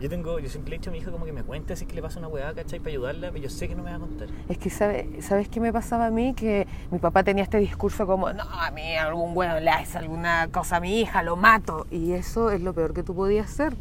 [0.00, 1.84] Yo tengo, yo siempre le he dicho a mi hija como que me cuente si
[1.84, 2.78] es que le pasa una weá, ¿cachai?
[2.78, 4.28] Para ayudarla, pero yo sé que no me va a contar.
[4.48, 6.32] Es que, sabe- ¿sabes qué me pasaba a mí?
[6.32, 10.48] Que mi papá tenía este discurso como, no, a mí algún weón le hace alguna
[10.50, 11.86] cosa a mi hija, lo mato.
[11.90, 13.76] Y eso es lo peor que tú podías hacer.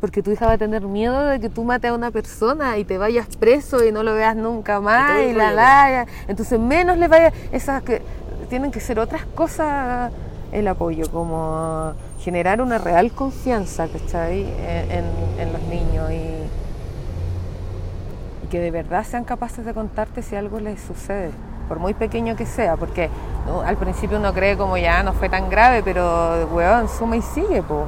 [0.00, 2.84] Porque tu hija va a tener miedo de que tú mates a una persona y
[2.84, 6.06] te vayas preso y no lo veas nunca más y el la la.
[6.26, 8.00] Entonces menos le vaya, esas que
[8.48, 10.10] tienen que ser otras cosas
[10.52, 14.42] el apoyo, como generar una real confianza, ¿cachai?
[14.42, 15.04] En, en,
[15.38, 16.14] en los niños y,
[18.44, 21.30] y que de verdad sean capaces de contarte si algo les sucede,
[21.68, 23.08] por muy pequeño que sea, porque
[23.46, 23.60] ¿no?
[23.60, 27.62] al principio uno cree como ya no fue tan grave, pero weón, suma y sigue,
[27.62, 27.86] po.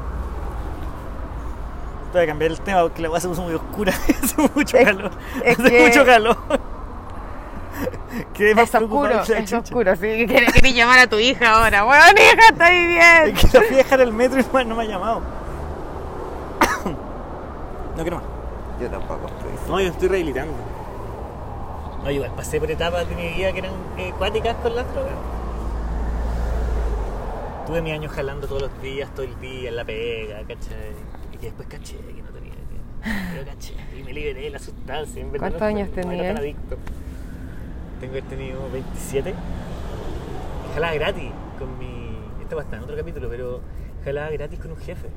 [2.13, 3.91] Voy a cambiar el tema porque la weá se puso muy oscura.
[4.23, 5.11] Hace mucho Es- calor.
[5.43, 6.37] es Hace que- mucho calor.
[8.35, 9.57] Quedé más Es oscuro, que es chucha.
[9.59, 13.35] oscuro, sí, que querés llamar a tu hija ahora, weón, hija, estoy bien.
[13.35, 15.21] Es que la fui a dejar al metro y no me- no me ha llamado.
[17.95, 18.25] No quiero más.
[18.81, 19.51] Yo tampoco estoy.
[19.69, 20.53] No, yo estoy rehabilitando.
[22.03, 25.13] No, igual pasé por etapas de mi vida que eran eh, cuáticas con las drogas.
[27.67, 30.93] Tuve mi años jalando todos los días, todo el día, en la pega, ¿cachai?
[31.43, 32.61] Y que después caché que no tenía que...
[33.33, 35.21] Pero caché, y me liberé de la sustancia.
[35.21, 36.77] En verdad ¿Cuántos no años no tan adicto.
[37.99, 39.29] Tengo que haber tenido 27.
[39.31, 39.33] Y
[40.73, 42.17] jalaba gratis con mi...
[42.41, 43.59] Esto va a estar en otro capítulo, pero
[44.05, 45.09] jalaba gratis con un jefe.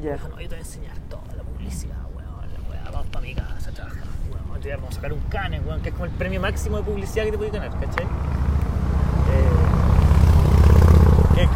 [0.00, 0.12] Ya.
[0.12, 3.20] Dijo, no, yo te voy a enseñar toda la publicidad, weón, la weá, vamos para
[3.20, 6.04] mi casa a trabajar, weón, te vamos a sacar un cane, weón, que es como
[6.04, 8.06] el premio máximo de publicidad que te puedes ganar, ¿cachai?
[11.36, 11.48] Eh, eh,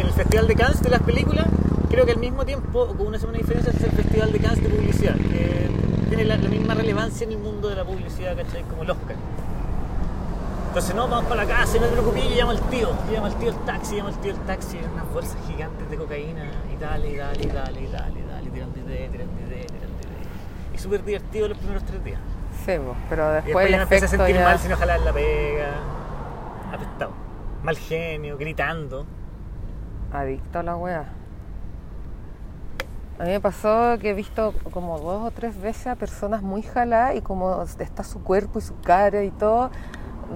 [0.00, 1.46] en el Festival de Cannes de las películas,
[1.88, 4.38] creo que al mismo tiempo, o con una semana de diferencia, es el Festival de
[4.38, 5.68] Cannes de publicidad, que
[6.08, 8.62] tiene la, la misma relevancia en el mundo de la publicidad, ¿cachai?
[8.64, 9.16] Como el Oscar.
[10.68, 13.26] Entonces, no, vamos para la casa, no te preocupes, yo llamo al tío, yo llamo
[13.26, 16.76] al tío el taxi, llamo al tío el taxi, unas bolsas gigantes de cocaína, y
[16.78, 20.74] dale, y dale, y dale, y dale, y dale, tirando idea, tirando idea, tirando idea.
[20.74, 22.20] Y súper divertido los primeros tres días.
[22.66, 22.72] Sí,
[23.08, 24.44] pero Y después después el ya me empecé a sentir ya...
[24.44, 25.72] mal si no jalaba en la pega,
[26.74, 27.12] apestado,
[27.62, 29.06] mal genio, gritando.
[30.12, 31.15] Adicto a la wea.
[33.18, 36.62] A mí me pasó que he visto como dos o tres veces a personas muy
[36.62, 39.70] jaladas y como está su cuerpo y su cara y todo,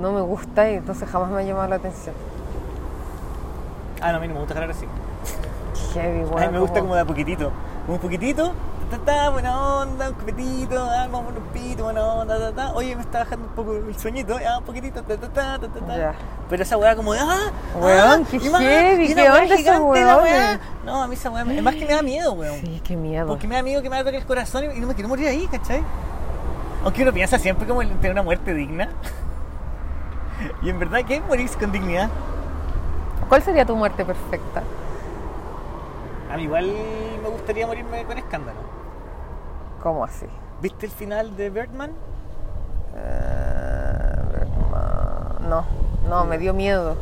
[0.01, 2.15] no me gusta y entonces jamás me ha llamado la atención.
[4.01, 4.87] Ah, no, a mí no me gusta jalar así.
[5.93, 7.51] Heavy, A weón, mí me gusta como de a poquitito.
[7.85, 8.53] Como un poquitito,
[8.91, 12.73] ta, ta, buena onda, un copetito, ah, vamos un pito, buena onda, ta, ta.
[12.75, 15.69] Oye, me está bajando un poco el sueñito, ah, un poquitito, ta, ta, ta, ta,
[15.69, 15.97] ta.
[15.97, 16.15] Ya.
[16.49, 17.51] Pero esa weá como de, ah,
[17.81, 20.61] Weón, ah, qué y más, heavy, y una qué onda la weá.
[20.85, 22.61] No, a mí esa weá, es más que me da miedo, weón.
[22.61, 23.29] Sí, qué miedo.
[23.29, 25.29] Porque me da miedo que me ataque el corazón y y no me quiero morir
[25.29, 25.83] ahí, ¿cachai?
[26.83, 28.89] Aunque uno piensa siempre como en tener una muerte digna.
[30.63, 32.09] Y en verdad, ¿qué es morirse con dignidad?
[33.29, 34.63] ¿Cuál sería tu muerte perfecta?
[36.33, 36.73] A mí igual
[37.23, 38.59] me gustaría morirme con escándalo.
[39.83, 40.27] ¿Cómo así?
[40.61, 41.91] ¿Viste el final de Birdman?
[42.97, 44.45] Eh,
[45.49, 45.65] no,
[46.09, 46.97] no, me dio miedo.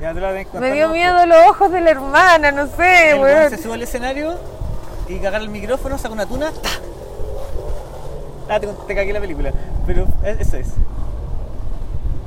[0.00, 3.10] Ya te la tenés que Me dio miedo los ojos de la hermana, no sé,
[3.12, 4.34] El weón se sube al escenario
[5.08, 6.50] y agarra el micrófono, saca una tuna.
[6.52, 6.68] ¡ta!
[8.48, 9.52] Ah, te, te cagué la película.
[9.86, 10.68] Pero es- eso es.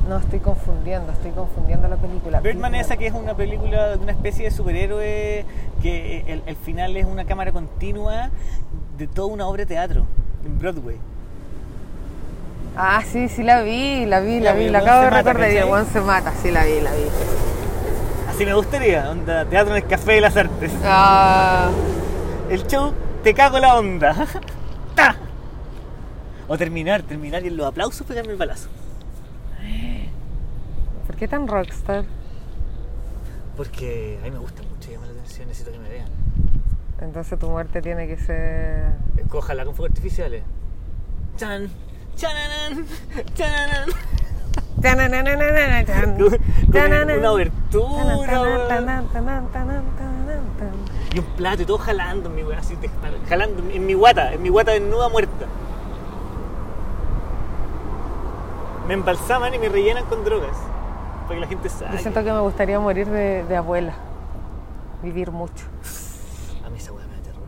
[0.08, 2.40] No, estoy confundiendo, estoy confundiendo la película.
[2.42, 5.46] Birdman esa que es una película de una especie de superhéroe
[5.84, 8.30] que el, el final es una cámara continua
[9.00, 10.06] de toda una obra de teatro
[10.46, 10.98] en Broadway.
[12.76, 15.52] Ah, sí, sí la vi, la vi, la Ya, vi, el la acabo de recordar
[15.52, 17.04] y el weón se mata, sí la vi, la vi.
[18.30, 20.72] Así me gustaría, onda, teatro en el café de las artes.
[20.84, 21.70] Ah,
[22.50, 24.14] El show, te cago la onda.
[24.96, 25.16] ¡Ta!
[26.48, 28.70] O terminar, terminar y en los aplausos pegarme el balazo.
[31.08, 32.06] ¿por qué tan rockstar?
[33.58, 36.19] Porque a mí me gusta mucho llamar la atención, necesito que me vean.
[37.02, 38.94] Entonces tu muerte tiene que ser...
[39.32, 40.44] Ojalá con fuegos artificiales.
[41.38, 41.70] ¡Chan!
[46.66, 47.20] Con Tananan.
[47.20, 48.82] una obertura.
[51.14, 52.78] Y un plato y todo jalando en mi así,
[53.28, 55.46] jalando en mi guata, en mi guata desnuda muerta.
[58.88, 60.58] Me embalsaman y me rellenan con drogas.
[61.24, 61.98] Para que la gente Yo saque.
[62.00, 63.94] siento que me gustaría morir de, de abuela.
[65.04, 65.66] Vivir mucho.
[66.66, 67.44] A mí esa weá me da terror.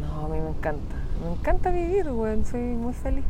[0.00, 0.94] No, a mí me encanta.
[1.24, 2.44] Me encanta vivir, weón.
[2.44, 3.24] Soy muy feliz.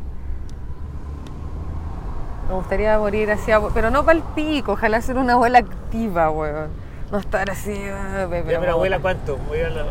[2.49, 4.73] Me gustaría morir así, pero no para el pico.
[4.73, 6.69] Ojalá ser una abuela activa, weón.
[7.11, 7.73] No estar así.
[7.89, 9.37] ah, be- Ya, pero pero abuela, ¿cuánto?
[9.47, 9.83] Voy a la...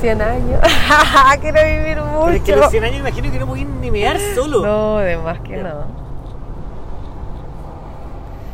[0.00, 0.60] 100 años.
[1.40, 2.24] Quiero vivir mucho.
[2.26, 4.64] Pero es que los 100 años imagino que no voy ni mear solo.
[4.64, 6.08] No, de más que no.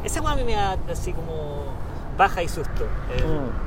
[0.04, 1.64] Esa weá a mí me da así como
[2.16, 2.84] baja y susto.
[2.84, 3.63] Mm.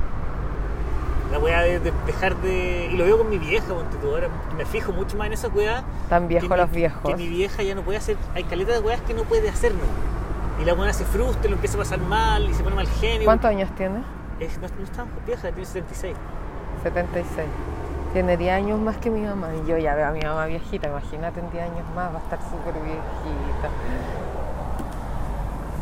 [1.32, 2.88] La weá de, de dejar de.
[2.92, 5.52] Y lo veo con mi vieja, ponte tú, ahora me fijo mucho más en esas
[5.52, 5.84] weas.
[6.08, 7.02] Tan mi- los viejos.
[7.10, 8.16] Que mi vieja ya no puede hacer.
[8.34, 9.72] Hay caleta de weas que no puede hacer.
[10.60, 13.26] Y la weá se frustra, lo empieza a pasar mal y se pone mal genio.
[13.26, 14.02] ¿Cuántos años tiene?
[14.40, 16.14] Es, no, no está vieja, tiene 76.
[16.82, 17.46] 76.
[18.12, 19.50] Tiene 10 años más que mi mamá.
[19.54, 20.88] Y yo ya veo a mi mamá viejita.
[20.88, 23.68] Imagínate en 10 años más, va a estar súper viejita.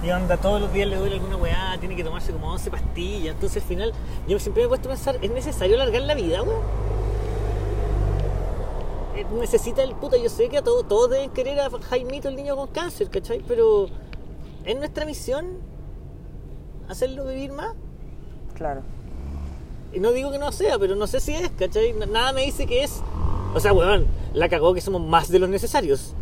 [0.07, 3.35] Y onda, todos los días le duele alguna weá, tiene que tomarse como 11 pastillas.
[3.35, 3.93] Entonces al final,
[4.29, 6.63] yo siempre me he puesto a pensar, ¿es necesario alargar la vida, weón?
[9.17, 12.37] Eh, Necesita el puta, yo sé que a todos, todos deben querer a Jaimito, el
[12.37, 13.43] niño con cáncer, ¿cachai?
[13.49, 13.89] Pero
[14.65, 15.59] ¿es nuestra misión
[16.89, 17.75] hacerlo vivir más?
[18.55, 18.83] Claro.
[19.93, 21.95] Y no digo que no sea, pero no sé si es, ¿cachai?
[21.95, 23.03] Nada me dice que es.
[23.55, 26.15] O sea, weón, la cagó que somos más de los necesarios.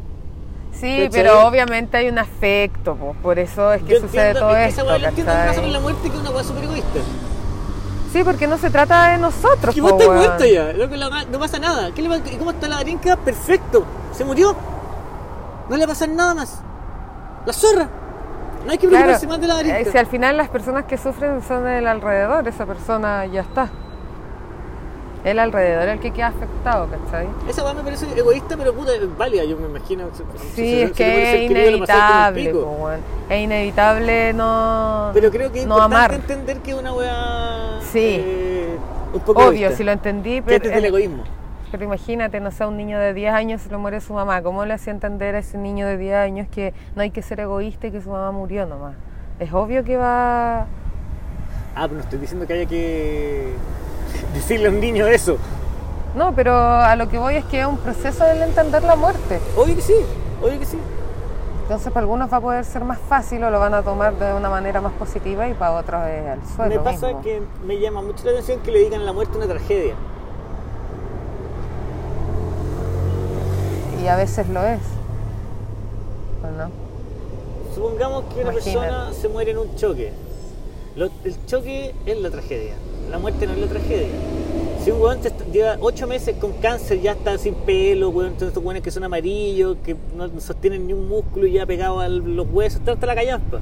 [0.81, 4.51] Sí, pero obviamente hay un afecto, po, por eso es que Yo sucede entiendo, todo
[4.57, 4.83] es que esto.
[4.95, 5.55] esa entiendo más ¿cachai?
[5.57, 6.99] sobre la muerte que una weá súper egoísta.
[8.13, 11.25] Sí, porque no se trata de nosotros, Que po, vos te muerto ya, loco, la-
[11.25, 11.91] no pasa nada.
[11.93, 13.17] ¿Qué le va- ¿Y cómo está la Darinka?
[13.17, 14.55] Perfecto, se murió.
[15.69, 16.61] No le va a pasar nada más.
[17.47, 17.89] La zorra.
[18.65, 19.81] No hay que Claro, preocuparse más de la Darinka.
[19.81, 23.69] eh, si al final las personas que sufren son el alrededor, esa persona ya está.
[25.25, 27.27] El alrededor el que queda afectado, ¿cachai?
[27.49, 30.05] Esa weá me parece egoísta, pero puta, es válida, yo me imagino.
[30.55, 32.53] Sí, es que es lo inevitable.
[33.31, 36.15] Es inevitable no, Pero creo que es no importante amar.
[36.15, 37.79] entender que es una weá.
[37.91, 38.17] Sí.
[38.23, 38.77] eh,
[39.15, 39.77] un poco Obvio, egoísta.
[39.79, 41.25] si lo entendí, pero, este es el egoísmo.
[41.71, 44.43] pero imagínate, no sé, un niño de 10 años se le muere su mamá.
[44.43, 47.41] ¿Cómo le hacía entender a ese niño de 10 años que no hay que ser
[47.41, 48.95] egoísta y que su mamá murió nomás?
[49.41, 50.67] Es obvio que va...
[51.77, 53.53] Ah, pero no estoy diciendo que haya que
[54.35, 55.37] decirle a un niño eso.
[56.15, 59.41] No, pero a lo que voy es que es un proceso del entender la muerte.
[59.57, 59.95] Obvio que sí,
[60.43, 60.79] obvio que sí.
[61.63, 64.35] Entonces para algunos va a poder ser más fácil o lo van a tomar de
[64.35, 67.23] una manera más positiva y para otros es al suelo me pasa mismo.
[67.23, 69.95] que me llama mucho la atención que le digan a la muerte una tragedia.
[74.03, 74.81] Y a veces lo es.
[76.43, 76.71] ¿O no?
[77.75, 78.89] Supongamos que una Imagínate.
[78.89, 80.13] persona se muere en un choque.
[80.97, 82.75] Lo- el choque es la tragedia.
[83.11, 84.09] La muerte no es la tragedia.
[84.85, 88.49] Si un weón te lleva ocho meses con cáncer, ya está sin pelo, weón, entonces
[88.49, 92.09] estos weones que son amarillos, que no sostienen ni un músculo y ya pegado a
[92.09, 93.61] los huesos, está hasta la callampa.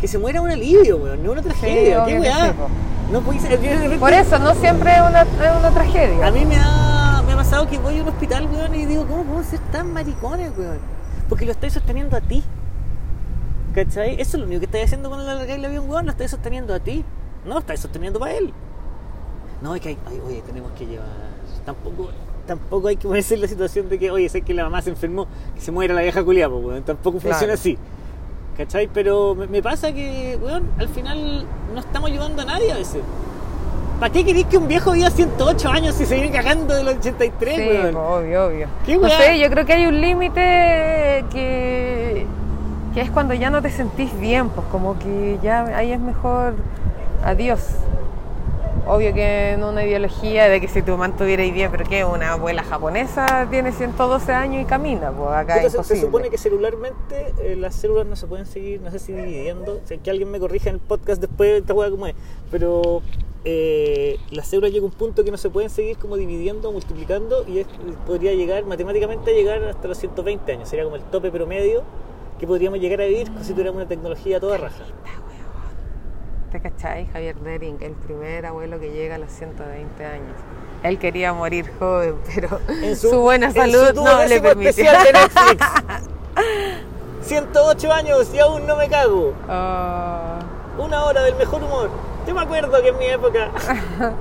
[0.00, 2.04] Que se muera es un alivio, weón, no es una tragedia.
[2.06, 2.46] ¿Qué obvio que weá?
[2.46, 3.60] sí, no puede ser.
[3.60, 6.26] de repente- Por eso, no siempre es una, es una tragedia.
[6.26, 9.02] A mí me ha, me ha pasado que voy a un hospital, weón, y digo,
[9.06, 10.78] ¿cómo podemos ser tan maricones, weón?
[11.28, 12.42] Porque lo estáis sosteniendo a ti.
[13.74, 14.14] ¿Cachai?
[14.20, 16.30] Eso es lo único que estáis haciendo alargáis la vida a un weón, lo estáis
[16.30, 17.04] sosteniendo a ti.
[17.44, 18.52] No lo estáis sosteniendo para él.
[19.62, 21.06] No, es que hay, ay, oye, tenemos que llevar.
[21.64, 22.10] Tampoco,
[22.46, 24.90] tampoco hay que ponerse en la situación de que, oye, sé que la mamá se
[24.90, 26.82] enfermó, que se muera la vieja culiada, pues, weón.
[26.82, 27.76] Tampoco funciona así.
[28.56, 28.88] ¿Cachai?
[28.92, 33.02] Pero me, me pasa que, weón, al final no estamos ayudando a nadie a veces.
[34.00, 36.94] ¿Para qué queréis que un viejo viva 108 años y se viene cagando de los
[36.96, 37.96] 83, Sí, weón?
[37.96, 38.68] obvio, obvio.
[38.86, 42.26] ¿Qué no sé, yo creo que hay un límite que
[42.94, 46.54] que es cuando ya no te sentís bien, pues como que ya ahí es mejor
[47.28, 47.60] adiós.
[48.86, 52.32] Obvio que en una ideología de que si tu mamá tuviera bien, pero que una
[52.32, 57.34] abuela japonesa tiene 112 años y camina, pues acá es Entonces, se supone que celularmente
[57.42, 60.40] eh, las células no se pueden seguir, no sé si dividiendo, si que alguien me
[60.40, 62.14] corrija en el podcast después, esta hueá como es,
[62.50, 63.02] pero
[63.44, 67.44] eh, las células llega a un punto que no se pueden seguir como dividiendo, multiplicando
[67.46, 67.66] y es-
[68.06, 71.82] podría llegar matemáticamente a llegar hasta los 120 años, sería como el tope promedio
[72.38, 74.84] que podríamos llegar a vivir si tuviéramos una tecnología a toda raja.
[76.50, 77.06] ¿Te cachai?
[77.08, 80.34] Javier Dering, el primer abuelo que llega a los 120 años.
[80.82, 85.66] Él quería morir joven, pero En su, buena en salud su no le de Netflix.
[87.22, 89.34] 108 años y aún no me cago.
[89.46, 91.90] Oh, Una hora del mejor humor.
[92.26, 93.50] Yo me acuerdo que en mi época.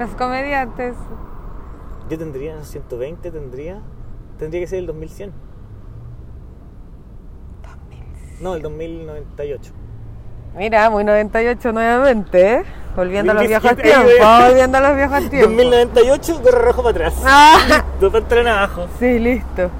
[0.00, 0.96] los comediantes.
[2.10, 3.80] Yo tendría 120, tendría.
[4.38, 5.32] Tendría que ser el 2100.
[8.40, 9.72] No, el 2098.
[10.58, 12.64] Mira, muy 98 nuevamente, ¿eh?
[12.96, 15.56] Volviendo a los viejos tiempos, volviendo a los viejos tiempos.
[15.56, 17.14] 2098, gorro rojo para atrás.
[17.24, 18.86] Ah, Dos pantalones abajo.
[18.98, 19.70] sí, listo.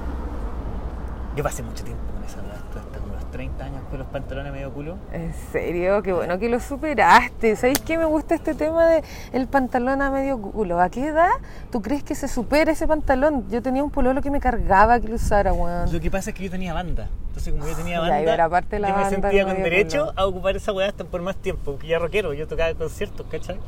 [1.35, 4.51] Yo pasé mucho tiempo con esa edad, hasta como los 30 años con los pantalones
[4.51, 4.97] medio culo.
[5.13, 7.55] En serio, qué bueno que lo superaste.
[7.55, 9.03] ¿Sabéis qué me gusta este tema de
[9.33, 10.79] el pantalón a medio culo?
[10.79, 11.29] ¿A qué edad
[11.71, 13.49] tú crees que se supera ese pantalón?
[13.49, 15.91] Yo tenía un pololo que me cargaba que lo usara, weón.
[15.91, 17.09] Lo que pasa es que yo tenía banda.
[17.27, 19.63] Entonces, como yo tenía banda, y era parte de la yo me banda, sentía con
[19.63, 21.71] derecho a ocupar esa weá hasta por más tiempo.
[21.71, 23.59] Porque ya rockero, yo tocaba conciertos, ¿cachai?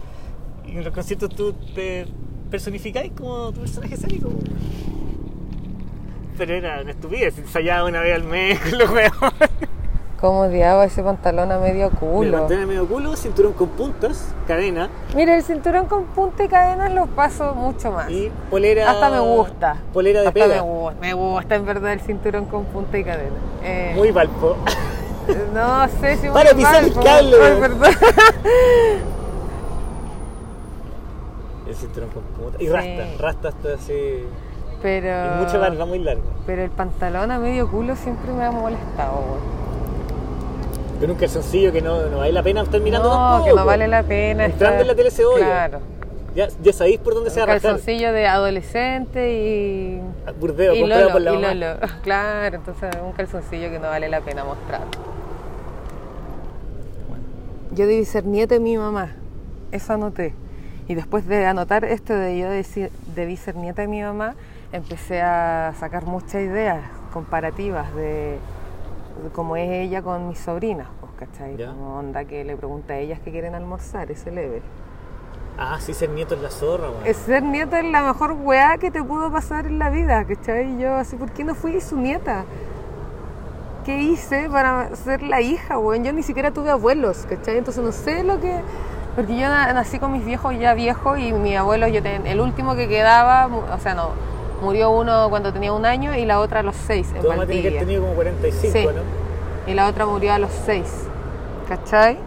[0.65, 2.07] Y en los conciertos tú te
[2.49, 4.29] personificáis como tu personaje escénico.
[6.37, 8.89] Pero era una estupidez, ensayaba una vez al mes con los.
[10.21, 12.37] Cómo odiaba ese pantalón a medio Me culo.
[12.39, 17.07] mantenía medio culo, cinturón con puntas, cadena Mira, el cinturón con punta y cadenas lo
[17.07, 18.07] paso mucho más.
[18.11, 18.91] y polera.
[18.91, 19.77] Hasta me gusta.
[19.91, 20.55] Polera de Hasta pega.
[20.55, 23.35] Me, gusta, me gusta en verdad el cinturón con punta y cadena.
[23.63, 24.55] Eh, Muy palpo.
[25.53, 27.37] No sé si Para muy pisar mal, el cable.
[31.67, 32.59] El cinturón con puntas.
[32.61, 32.71] Y Sí.
[32.71, 34.25] rasta, rasta hasta así.
[34.81, 36.23] Pero, Y mucha barba muy larga.
[36.45, 39.61] pero el pantalón a medio culo siempre me ha molestado, weón.
[41.01, 43.45] Con un calzoncillo que no, no vale la pena estar mirando No, tampoco.
[43.45, 44.45] que no vale la pena.
[44.45, 45.45] Entrando estar- en la tele cebolla.
[45.45, 45.79] Claro.
[46.35, 50.01] Ya, ya sabéis por dónde se va Un a calzoncillo de adolescente y.
[50.39, 51.55] Burdeo, y comprado Lolo, por la y.
[51.55, 51.79] Lolo.
[52.03, 54.81] Claro, entonces un calzoncillo que no vale la pena mostrar.
[57.71, 59.13] Yo debí ser nieta de mi mamá.
[59.71, 60.33] Eso anoté.
[60.87, 64.35] Y después de anotar esto de yo decir, debí ser nieta de mi mamá,
[64.71, 66.79] empecé a sacar muchas ideas
[67.13, 68.37] comparativas de,
[69.23, 71.57] de cómo es ella con mis sobrinas, pues, ¿cachai?
[71.57, 71.67] Ya.
[71.67, 74.61] Como onda que le pregunta a ellas que quieren almorzar, ese level.
[75.57, 77.05] Ah, sí, ser nieto es la zorra, weón.
[77.05, 80.75] Es ser nieta es la mejor weá que te pudo pasar en la vida, ¿cachai?
[80.75, 82.45] Y yo así, ¿por qué no fui su nieta?
[83.85, 86.03] ¿Qué hice para ser la hija, weón?
[86.03, 87.57] Yo ni siquiera tuve abuelos, ¿cachai?
[87.57, 88.59] Entonces no sé lo que...
[89.15, 92.39] Porque yo na- nací con mis viejos ya viejos y mi abuelo, yo ten- el
[92.39, 94.09] último que quedaba, o sea, no,
[94.61, 97.45] murió uno cuando tenía un año y la otra a los seis en Tu mamá
[97.45, 97.69] tiene que Valdivia.
[97.69, 98.85] haber tenido como 45, Sí.
[98.85, 99.71] ¿no?
[99.71, 100.87] Y la otra murió a los seis,
[101.67, 102.17] ¿cachai?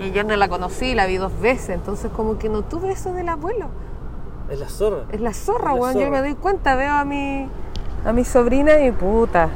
[0.00, 3.12] Y yo no la conocí, la vi dos veces, entonces como que no tuve eso
[3.12, 3.66] del abuelo.
[4.50, 5.04] Es la zorra.
[5.12, 5.98] Es la zorra, weón.
[5.98, 7.48] Yo me doy cuenta, veo a mi,
[8.04, 9.48] a mi sobrina y puta.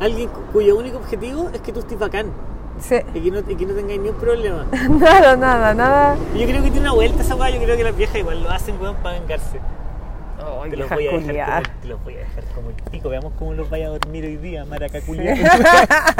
[0.00, 2.26] Alguien cu- cuyo único objetivo es que tú estés bacán
[2.80, 2.96] Sí.
[3.14, 4.66] y que no, y que no tengáis ni un problema.
[4.88, 6.16] Nada, nada, nada.
[6.36, 8.50] Yo creo que tiene una vuelta esa weá, yo creo que las viejas igual lo
[8.50, 9.60] hacen, weón, para vengarse.
[10.70, 13.08] Te los, voy a dejar como, el- te los voy a dejar como el pico.
[13.08, 15.34] Veamos cómo los vaya a dormir hoy día, maraca culiá.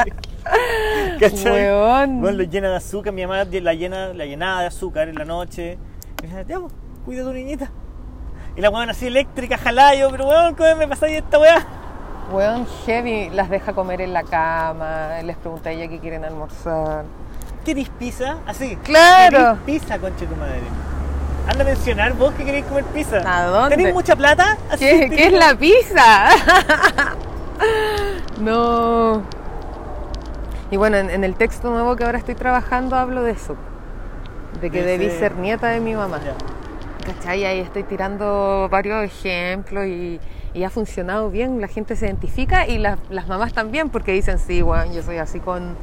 [1.21, 1.53] ¿Cachai?
[1.53, 2.23] Weón.
[2.23, 3.13] Weón, los llena de azúcar.
[3.13, 5.79] Mi mamá la llena, la llenaba de azúcar en la noche.
[6.23, 6.73] Y me decía, pues,
[7.05, 7.71] cuida a tu niñita.
[8.57, 11.65] Y la weón así eléctrica, jalayo, pero weón, ¿cómo me pasáis esta weá?
[12.31, 17.05] Weón, heavy, las deja comer en la cama, les pregunta a ella qué quieren almorzar.
[17.65, 18.37] ¿Queréis pizza?
[18.47, 18.77] Así.
[18.85, 19.59] Claro.
[19.65, 20.61] ¿Queréis pizza, conche tu madre?
[21.49, 23.23] Anda a mencionar vos que queréis comer pizza.
[23.25, 23.77] ¿A dónde?
[23.77, 24.59] ¿Tenéis mucha plata?
[24.71, 26.29] Así, ¿Qué, es la pizza?
[28.41, 29.23] no.
[30.71, 33.57] Y bueno, en, en el texto nuevo que ahora estoy trabajando hablo de eso.
[34.61, 36.21] De que De debí ser nieta de mi mamá.
[36.23, 36.35] Ya.
[37.07, 37.47] ¿Cachai?
[37.47, 40.21] Ahí estoy tirando varios ejemplos y,
[40.59, 44.41] y ha funcionado bien, la gente se identifica y las, las mamás también porque dicen,
[44.41, 45.77] sí, bueno, yo soy así con,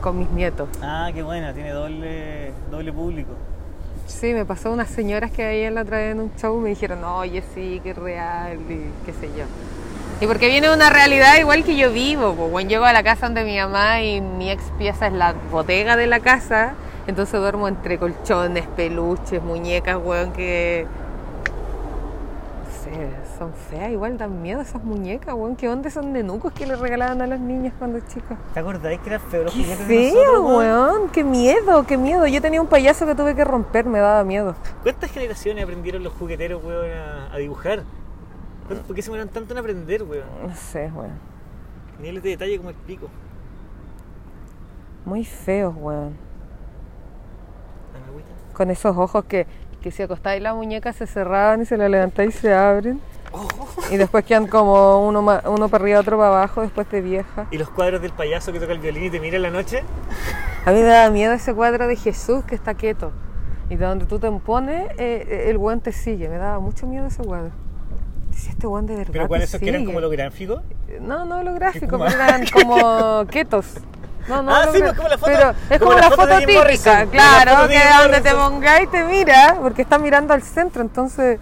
[0.00, 0.68] con mis nietos.
[0.82, 3.30] Ah, qué buena, tiene doble, doble público.
[4.08, 6.68] Sí, me pasó unas señoras que veían la otra vez en un show y me
[6.70, 9.44] dijeron, oye, sí, es real y qué sé yo.
[10.20, 13.26] Y porque viene una realidad igual que yo vivo, pues, bueno, llego a la casa
[13.26, 16.72] donde mi mamá y mi ex pieza es la bodega de la casa,
[17.06, 20.86] entonces duermo entre colchones, peluches, muñecas, weón, que...
[23.38, 25.54] Son feas, igual dan miedo esas muñecas, weón.
[25.54, 28.36] ¿Qué onda esos nenucos que le regalaban a las niñas cuando chicas?
[28.52, 30.58] ¿Te acordáis que eran feos los ¡Qué juguetes de feo, nosotros, weón?
[30.98, 31.08] weón!
[31.10, 32.26] ¡Qué miedo, qué miedo!
[32.26, 34.56] Yo tenía un payaso que tuve que romper, me daba miedo.
[34.82, 37.84] ¿Cuántas generaciones aprendieron los jugueteros, weón, a, a dibujar?
[38.66, 40.24] ¿Cuánto- ¿Por qué se demoran tanto en aprender, weón?
[40.48, 41.12] No sé, weón.
[42.00, 43.08] Niveles de detalle como el pico.
[45.04, 46.16] Muy feos, weón.
[48.52, 49.46] Con esos ojos que,
[49.80, 53.00] que si acostáis la muñeca se cerraban y se la levantáis y se abren.
[53.90, 57.46] Y después quedan como uno, ma- uno para arriba, otro para abajo, después de vieja.
[57.50, 59.82] ¿Y los cuadros del payaso que toca el violín y te mira en la noche?
[60.66, 63.12] A mí me daba miedo ese cuadro de Jesús que está quieto.
[63.70, 66.28] Y de donde tú te pones, eh, el weón te sigue.
[66.28, 67.50] Me daba mucho miedo ese cuadro.
[68.34, 70.62] Si este weón de verdad Pero cuáles esos que eran como holográficos.
[71.00, 72.04] No, no holográfico, ¿Cómo?
[72.06, 73.66] pero eran como quietos.
[74.28, 76.38] No, no, Ah, sí, pues, como la foto- pero es como como, la la foto
[76.40, 81.40] típica, claro, que donde te pongáis te mira, porque está mirando al centro, entonces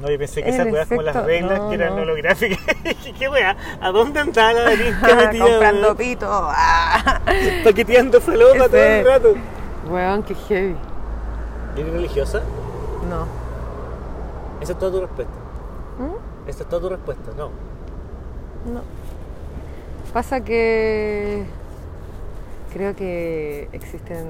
[0.00, 2.02] No, yo pensé que esas weas como las reglas no, que eran no.
[2.02, 2.58] holográficas.
[3.18, 3.56] ¿Qué wea?
[3.80, 5.44] ¿A dónde andaba la Darinka metida?
[5.44, 6.26] comprando pito.
[6.30, 7.20] ah.
[7.64, 9.34] Paqueteando falopa todo Ese- el rato.
[9.88, 10.76] Weón, qué heavy.
[11.76, 12.42] ¿Eres religiosa?
[13.08, 13.26] No.
[14.60, 15.32] Esa es toda tu respuesta.
[15.98, 16.48] ¿Mm?
[16.48, 17.46] Esa es toda tu respuesta, no.
[18.72, 18.82] No.
[20.12, 21.44] Pasa que
[22.72, 24.26] creo que existen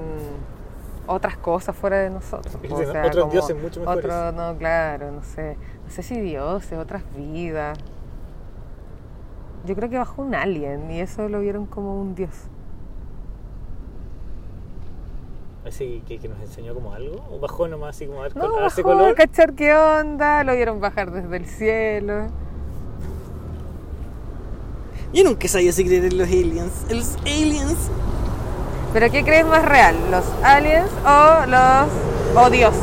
[1.09, 2.55] otras cosas fuera de nosotros.
[2.61, 4.05] Existen otros dioses mucho mejores.
[4.05, 5.57] Otro, no, claro, no sé.
[5.85, 7.77] No sé si dioses, otras vidas.
[9.65, 12.29] Yo creo que bajó un alien y eso lo vieron como un dios.
[15.67, 17.23] Así que, que nos enseñó como algo.
[17.29, 19.15] ¿O bajó nomás así como a ver No, a bajó a color?
[19.15, 22.27] cachar qué onda, lo vieron bajar desde el cielo.
[25.11, 26.85] Yo nunca sabía si creer en los aliens.
[26.89, 27.89] En los aliens.
[28.93, 29.95] ¿Pero qué crees más real?
[30.09, 32.43] ¿Los aliens o los...
[32.45, 32.73] o Dios?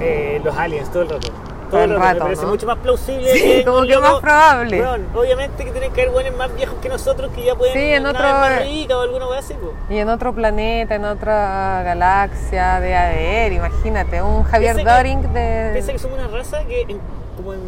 [0.00, 1.28] Eh, los aliens todo el rato.
[1.70, 2.14] Todo, el rato.
[2.14, 2.48] Me parece ¿no?
[2.48, 3.32] mucho más plausible.
[3.32, 4.84] Sí, que como que más probable.
[5.14, 8.06] Obviamente que tienen que haber buenos más viejos que nosotros que ya pueden Sí, en
[8.06, 9.72] otro- más ricas o alguna wea así, po.
[9.92, 15.70] Y en otro planeta, en otra galaxia, de haber, imagínate, un Javier Doring de...
[15.72, 17.00] Piensa que somos una raza que en,
[17.36, 17.60] como en,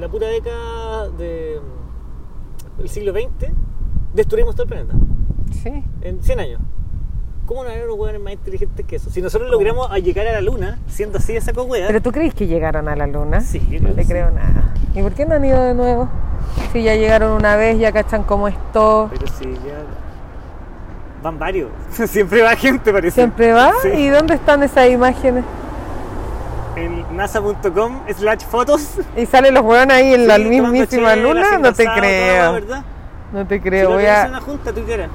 [0.00, 1.60] la pura década de,
[2.78, 3.50] del siglo XX
[4.14, 4.94] destruimos todo el planeta.
[5.62, 6.60] Sí, En 100 años.
[7.46, 9.10] ¿Cómo no hay unos hueones más inteligentes que eso?
[9.10, 12.12] Si nosotros logramos a llegar a la luna, siendo así de saco hueá, pero ¿tú
[12.12, 13.40] crees que llegaron a la luna?
[13.40, 14.04] Sí, no sí.
[14.06, 14.72] creo nada.
[14.94, 16.08] ¿Y por qué no han ido de nuevo?
[16.72, 19.08] Si ya llegaron una vez, ya cachan cómo es todo.
[19.10, 19.74] Pero sí, ya.
[21.22, 21.70] Van varios.
[22.08, 23.14] Siempre va gente, parece.
[23.16, 23.72] ¿Siempre va?
[23.82, 23.88] Sí.
[23.88, 25.44] ¿Y dónde están esas imágenes?
[26.76, 28.94] En nasa.com slash fotos.
[29.16, 31.58] ¿Y salen los hueones ahí en la Sí, mismísima luna?
[31.58, 32.44] No te creo.
[32.44, 32.84] todo, ¿verdad?
[33.32, 33.88] No te Si creo.
[33.90, 34.26] no Voy a...
[34.28, 35.10] una junta, tú quieras.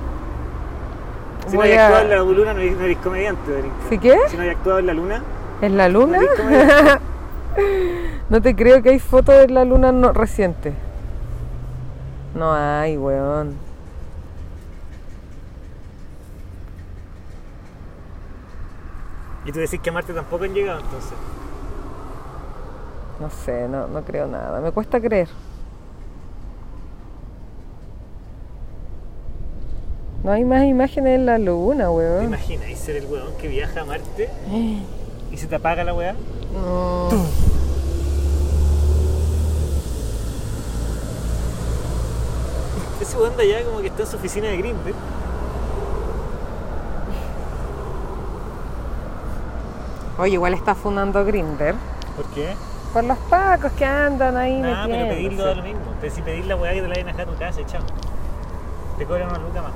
[1.48, 3.64] Si no hay a- actuado en la luna, no eres, no eres comediante.
[3.89, 4.18] ¿Sí qué?
[4.28, 5.24] Si no hay actuado en la luna,
[5.62, 6.20] ¿En la luna?
[8.30, 10.74] No te creo que hay fotos de la luna no, reciente.
[12.36, 13.56] No hay, weón.
[19.45, 21.14] Y tú decís que a Marte tampoco han llegado, entonces.
[23.20, 24.60] No sé, no, no creo nada.
[24.60, 25.30] Me cuesta creer.
[30.24, 32.24] No hay más imágenes en la luna, ¿Te weón.
[32.26, 34.30] imaginas ser el weón que viaja a Marte
[35.32, 36.15] y se te apaga la weá?
[36.53, 37.09] No.
[43.01, 44.93] Ese weón de allá como que está en su oficina de Grindr.
[50.18, 51.76] Oye, igual está fundando Grinder.
[52.15, 52.55] ¿Por qué?
[52.91, 55.82] Por los pacos que andan ahí Nada, pero pedirlo da lo mismo.
[56.01, 57.82] Pero si pedir la weá que te la vayan a dejar a tu casa, chao.
[58.97, 59.72] Te cobran una luca más.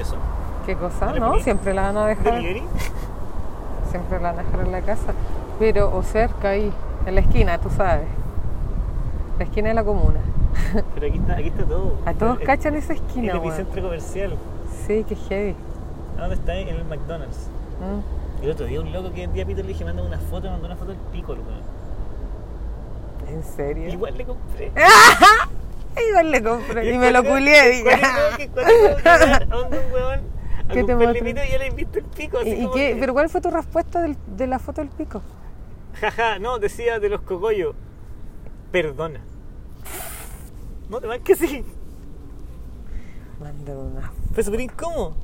[0.00, 0.16] Eso.
[0.66, 1.12] ¿Qué cosa?
[1.12, 2.34] ¿No siempre la van a dejar.
[2.34, 2.64] ¿Delivery?
[3.90, 5.12] Siempre la van a dejar en la casa.
[5.58, 6.72] Pero, o cerca ahí,
[7.06, 8.06] en la esquina, tú sabes.
[9.38, 10.20] La esquina de la comuna.
[10.94, 11.94] Pero aquí está, aquí está todo.
[12.04, 13.46] A todos El- cachan esa El esquina, weón.
[13.46, 14.36] epicentro comercial.
[14.86, 15.54] Sí, qué heavy.
[16.16, 16.54] ¿A dónde está?
[16.56, 17.48] En el McDonald's.
[17.80, 18.44] Mm.
[18.44, 20.66] El otro día un loco que vendía a Peter le dije, manda una foto, mandó
[20.66, 21.76] una foto del pico, weón.
[23.28, 23.88] ¿En serio?
[23.88, 24.72] Igual le compré.
[26.08, 28.00] Igual le compré y me lo culié, dije.
[30.72, 30.96] ¿Qué te y
[31.34, 32.38] ya le he visto el pico.
[32.38, 32.92] ¿Y, Así y como qué?
[32.94, 35.22] que- ¿Pero cuál fue tu respuesta del- de la foto del pico?
[36.00, 37.74] Jaja, no, decía de los cogollos.
[38.72, 39.20] Perdona.
[40.90, 41.64] No, te que sí.
[43.40, 44.12] Mándame una.
[44.34, 45.14] Fue súper incómodo.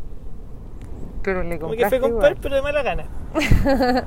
[1.23, 3.05] Pero le Como que fue comprar, pero de mala gana.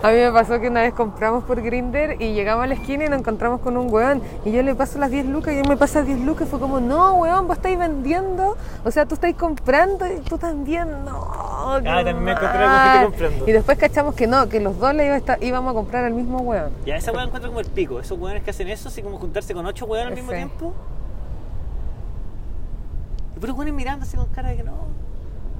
[0.00, 3.06] A mí me pasó que una vez compramos por Grinder y llegamos a la esquina
[3.06, 4.22] y nos encontramos con un weón.
[4.44, 6.48] Y yo le paso las 10 lucas y él me pasa 10 lucas.
[6.48, 8.56] Fue como, no, weón, vos estáis vendiendo.
[8.84, 11.26] O sea, tú estáis comprando y tú también, no.
[11.30, 13.48] Ah, también me encontré comprando.
[13.48, 16.04] Y después cachamos que no, que los dos le iba a estar- íbamos a comprar
[16.04, 16.70] al mismo weón.
[16.86, 17.98] Ya, esa weá encuentro como el pico.
[17.98, 20.36] Esos weones que hacen eso, así como juntarse con ocho weones al mismo Sí.
[20.36, 20.74] tiempo.
[23.36, 24.74] Y puros weones mirando así con cara de que no.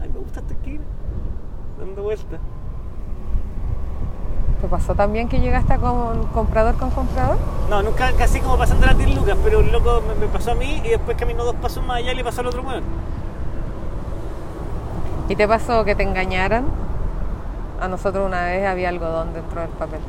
[0.00, 0.84] Ay, me gusta esta esquina.
[1.78, 2.38] Dando vueltas.
[4.60, 7.36] ¿Te pasó también que llegaste con comprador con comprador?
[7.70, 10.54] No, nunca casi como pasando las 10 lucas, pero el loco me, me pasó a
[10.54, 12.82] mí y después caminó dos pasos más allá y le pasó al otro weón.
[15.28, 16.64] ¿Y te pasó que te engañaran?
[17.80, 20.00] A nosotros una vez había algodón dentro del papel.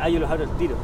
[0.00, 0.74] Ah, yo los abro el tiro.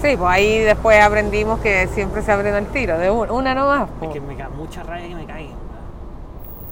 [0.00, 3.88] Sí, pues ahí después aprendimos que siempre se abren al tiro, de un- una nomás.
[3.98, 4.06] po.
[4.06, 5.56] Es que me da mucha rabia que me caigan.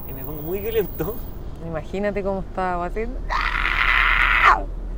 [0.09, 1.15] Y me pongo muy violento.
[1.67, 3.19] Imagínate cómo estaba haciendo.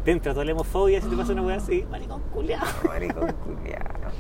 [0.07, 1.85] Te entra toda la hemofobia si te pasa una weá así.
[1.91, 2.65] Maricón culiao.
[2.89, 4.13] Maricón culiao.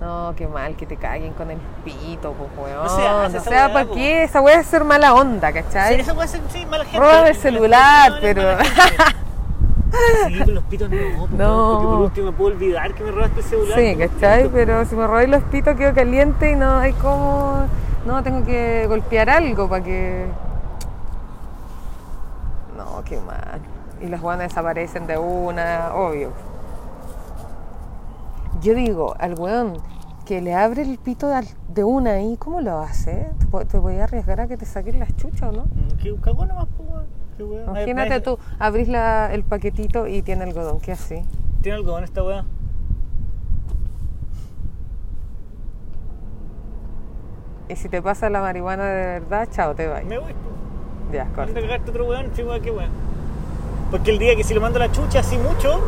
[0.00, 2.84] No, qué mal que te caguen con el pito, pues weón.
[2.84, 3.94] No se hace No esa sea, ¿para po.
[3.94, 4.22] qué?
[4.22, 5.98] Esa weá es ser mala onda, Sí, ¿cachai?
[6.00, 7.00] esa weá es sí, mala gente.
[7.00, 8.58] Roban el celular, pero-.
[10.28, 10.96] Sí, pero los pitos no,
[11.32, 11.72] No.
[11.72, 13.76] Porque por último me puedo olvidar que me robaste el celular.
[13.80, 14.48] Sí, ¿cachai?
[14.50, 17.66] Pero si me robáis los pitos quedo caliente y no hay como...
[18.06, 20.26] No, tengo que golpear algo para que...
[23.00, 23.60] No, qué mal.
[24.02, 26.32] Y las guanas desaparecen de una, obvio.
[28.60, 29.74] Yo digo, al weón
[30.26, 31.28] que le abre el pito
[31.68, 33.30] de una ahí, ¿cómo lo hace?
[33.68, 35.62] ¿Te, voy a arriesgar a que te saquen las chuchas o no?
[35.64, 37.68] Mm, Qué cagón nomás, weón.
[37.68, 41.22] Imagínate tú, abrís la- el paquetito y tiene algodón, ¿qué así?
[41.62, 42.44] ¿Tiene algo con esta weá?
[47.68, 50.04] Y si te pasa la marihuana de verdad, chao, te vas.
[50.04, 50.34] Me voy.
[51.12, 51.44] Ya, corta.
[51.46, 52.90] Manda a cagarte otro weón, sí, weón, qué weón.
[53.90, 55.80] Porque el día que si lo mando a la chucha así mucho,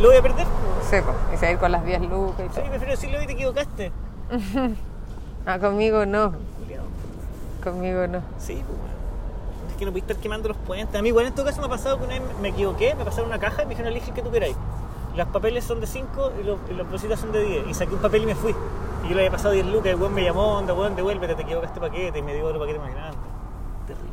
[0.00, 0.44] lo voy a perder.
[0.46, 0.84] po.
[0.88, 1.12] Seco.
[1.32, 2.64] Y se va a ir con las 10 lucas y Sí, todo.
[2.66, 3.92] prefiero decirle hoy te equivocaste.
[5.46, 6.32] Ah, conmigo no.
[7.62, 8.20] Conmigo no.
[8.38, 8.92] Sí, pues weón.
[9.70, 10.94] Es que no puedes estar quemando los puentes.
[10.98, 13.04] A mí, bueno, en todo caso me ha pasado que una vez me equivoqué, me
[13.04, 14.56] pasaron una caja y me dijeron elige el que tú queráis.
[15.16, 17.68] Los papeles son de 5 y los, y los bolsitas son de 10.
[17.68, 18.54] Y saqué un papel y me fui.
[19.04, 21.42] Y yo le había pasado 10 lucas, el weón me llamó, onda, weón, devuélvete, te
[21.42, 23.11] equivocaste paquete y me dio otro paquete más grande.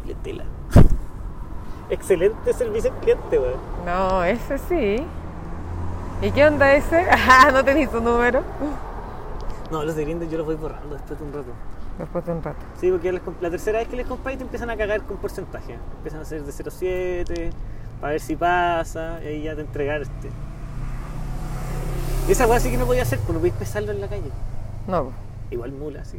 [0.10, 0.44] Terrible tela.
[1.90, 3.60] Excelente servicio al cliente, weón.
[3.86, 5.06] No, ese sí.
[6.22, 7.08] ¿Y qué onda ese?
[7.12, 8.44] Ah, no tenéis tu número.
[9.72, 11.52] No, los de Grindr yo los voy borrando después de un rato.
[11.98, 12.60] Después de un rato.
[12.80, 15.78] Sí, porque les la tercera vez que les compráis te empiezan a cagar con porcentaje.
[15.98, 17.52] Empiezan a ser de 0,7
[18.02, 20.30] para ver si pasa y ahí ya te entregaste.
[22.28, 24.32] Y esa weá sí que no podía hacer, porque no podéis pesarlo en la calle.
[24.88, 25.12] No.
[25.50, 26.18] Igual mula, así.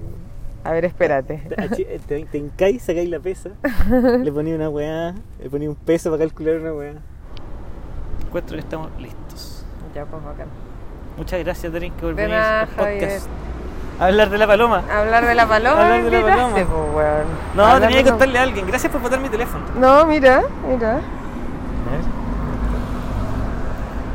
[0.62, 1.38] A ver, espérate.
[1.48, 3.50] Te, te, te hincáis, sacáis la pesa,
[3.90, 6.94] le ponéis una weá, le ponéis un peso para calcular una weá.
[8.26, 9.64] Encuentro que estamos listos.
[9.94, 10.48] Ya, pues bacán.
[11.16, 13.26] Muchas gracias, Darín, que volvís al podcast.
[13.98, 14.82] A hablar de la paloma.
[14.90, 15.82] Hablar de la paloma.
[15.82, 16.54] Hablar de la paloma.
[16.56, 17.24] weón.
[17.54, 18.66] No, Hablar tenía que contarle a alguien.
[18.66, 19.64] Gracias por botar mi teléfono.
[19.78, 21.00] No, mira, mira.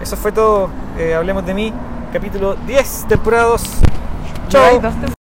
[0.02, 0.70] Eso fue todo.
[0.98, 1.74] Eh, hablemos de mí.
[2.14, 3.64] Capítulo 10, temporada 2.
[4.50, 4.94] Ya hay dos